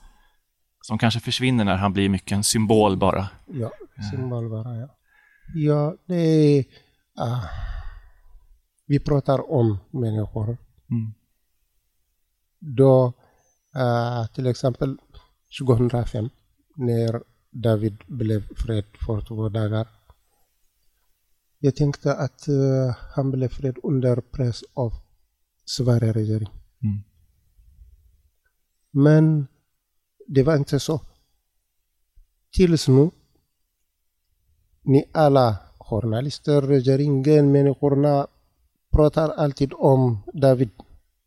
[0.80, 3.28] som kanske försvinner när han blir mycket en symbol bara.
[3.46, 3.70] Ja,
[4.10, 4.88] symbol bara, ja.
[5.54, 6.64] Ja, det är...
[7.20, 7.40] ah,
[8.86, 10.58] vi pratar om människor.
[10.90, 11.14] Mm.
[12.68, 13.12] Då,
[13.74, 14.98] ah, till exempel
[15.60, 16.30] 2005,
[16.76, 19.88] när David blev fred för två dagar.
[21.58, 24.92] Jag tänkte att eh, han blev fred under press av
[25.64, 26.48] Sverige regering.
[26.82, 27.02] Mm.
[28.90, 29.46] Men
[30.26, 31.00] det var inte så.
[32.52, 33.10] Tills nu,
[34.82, 38.26] ni alla journalister, regeringen, människorna
[38.90, 40.70] pratar alltid om David.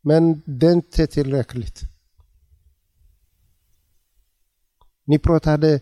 [0.00, 1.80] Men det är inte tillräckligt.
[5.04, 5.74] Ni pratade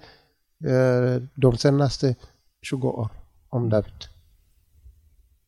[0.65, 2.17] eh, de senaste
[2.63, 3.11] 20 år
[3.49, 4.05] om David.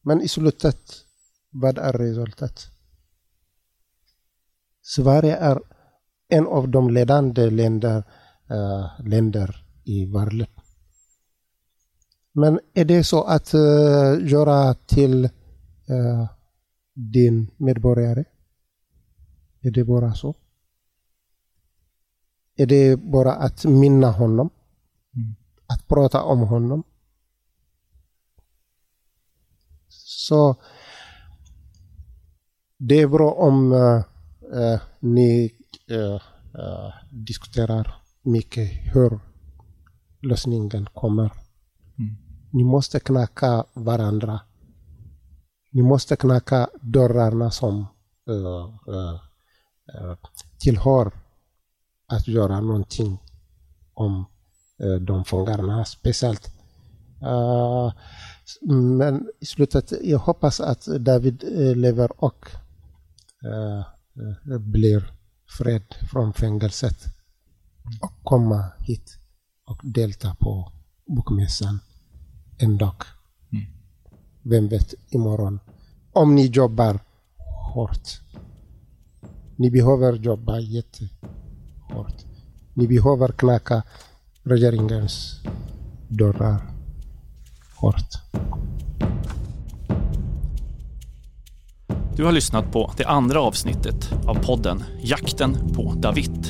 [0.02, 0.80] Men i slutet,
[1.50, 2.66] vad är resultatet?
[4.82, 5.60] Sverige är
[6.28, 8.04] en av de ledande länder,
[8.50, 10.46] eh, länder i världen.
[12.32, 16.28] Men är det så att eh, göra till eh,
[16.94, 18.24] din medborgare?
[19.60, 20.34] Är det bara så?
[22.56, 24.50] Är det bara att minna honom?
[25.66, 26.82] Att prata om honom?
[29.88, 30.56] Så
[32.78, 35.54] det är bra om eh, ni
[35.90, 36.22] eh,
[37.10, 39.20] diskuterar mycket hur
[40.20, 41.32] lösningen kommer.
[42.50, 44.40] Ni måste knacka varandra.
[45.72, 47.86] Ni måste knacka dörrarna som
[48.28, 49.20] eh,
[50.58, 51.12] tillhör
[52.06, 53.18] att göra någonting
[53.94, 54.26] om
[54.82, 56.52] eh, de fångarna speciellt.
[57.22, 57.92] Eh,
[58.70, 62.46] men i slutet, jag hoppas att David eh, lever och
[64.60, 65.12] blir
[65.58, 67.04] fred från fängelset
[68.02, 69.18] och komma hit
[69.66, 70.72] och delta på
[71.06, 71.80] bokmässan
[72.58, 72.94] en dag.
[74.42, 75.60] Vem vet imorgon.
[76.12, 77.00] Om ni jobbar
[77.74, 78.20] hårt.
[79.60, 82.24] Ni behöver jobba jättehårt.
[82.74, 83.82] Ni behöver knacka
[84.42, 85.40] regeringens
[86.08, 86.60] dörrar
[87.76, 88.12] hårt.
[92.16, 96.46] Du har lyssnat på det andra avsnittet av podden Jakten på David.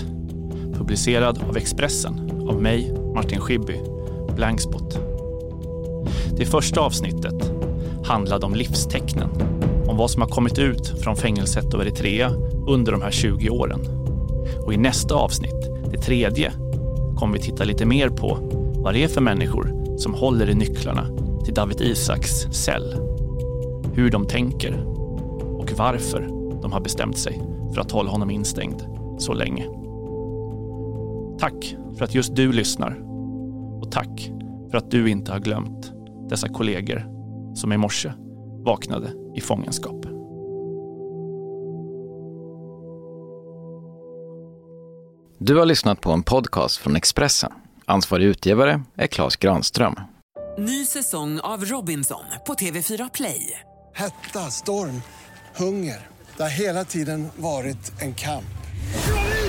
[0.75, 3.85] Publicerad av Expressen av mig, Martin Schibbye,
[4.37, 4.99] Blankspot.
[6.37, 7.53] Det första avsnittet
[8.05, 9.31] handlade om livstecknen,
[10.01, 12.31] vad som har kommit ut från fängelset och Eritrea
[12.67, 13.81] under de här 20 åren.
[14.65, 16.53] Och i nästa avsnitt, det tredje,
[17.17, 18.39] kommer vi titta lite mer på
[18.75, 21.07] vad det är för människor som håller i nycklarna
[21.45, 22.95] till David Isaks cell.
[23.95, 24.85] Hur de tänker
[25.59, 26.29] och varför
[26.63, 27.43] de har bestämt sig
[27.75, 28.83] för att hålla honom instängd
[29.19, 29.67] så länge.
[31.39, 33.01] Tack för att just du lyssnar.
[33.81, 34.33] Och tack
[34.71, 35.93] för att du inte har glömt
[36.29, 37.07] dessa kollegor
[37.55, 38.13] som i morse
[38.65, 40.07] vaknade i fångenskap.
[45.39, 47.53] Du har lyssnat på en podcast från Expressen.
[47.87, 49.95] Ansvarig utgivare är Klas Granström.
[50.59, 53.61] Ny säsong av Robinson på TV4 Play.
[53.95, 55.03] Hetta, storm,
[55.57, 56.09] hunger.
[56.37, 58.45] Det har hela tiden varit en kamp.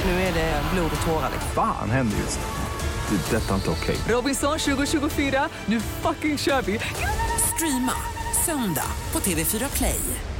[0.05, 1.31] Nu är det blod och tårar.
[1.55, 3.17] Fan händer just nu.
[3.17, 3.37] Det.
[3.37, 3.95] är Detta är inte okej.
[4.15, 6.79] Robinson 2024, nu fucking kör vi!
[7.55, 7.93] Streama
[8.45, 10.30] söndag på TV4 Play.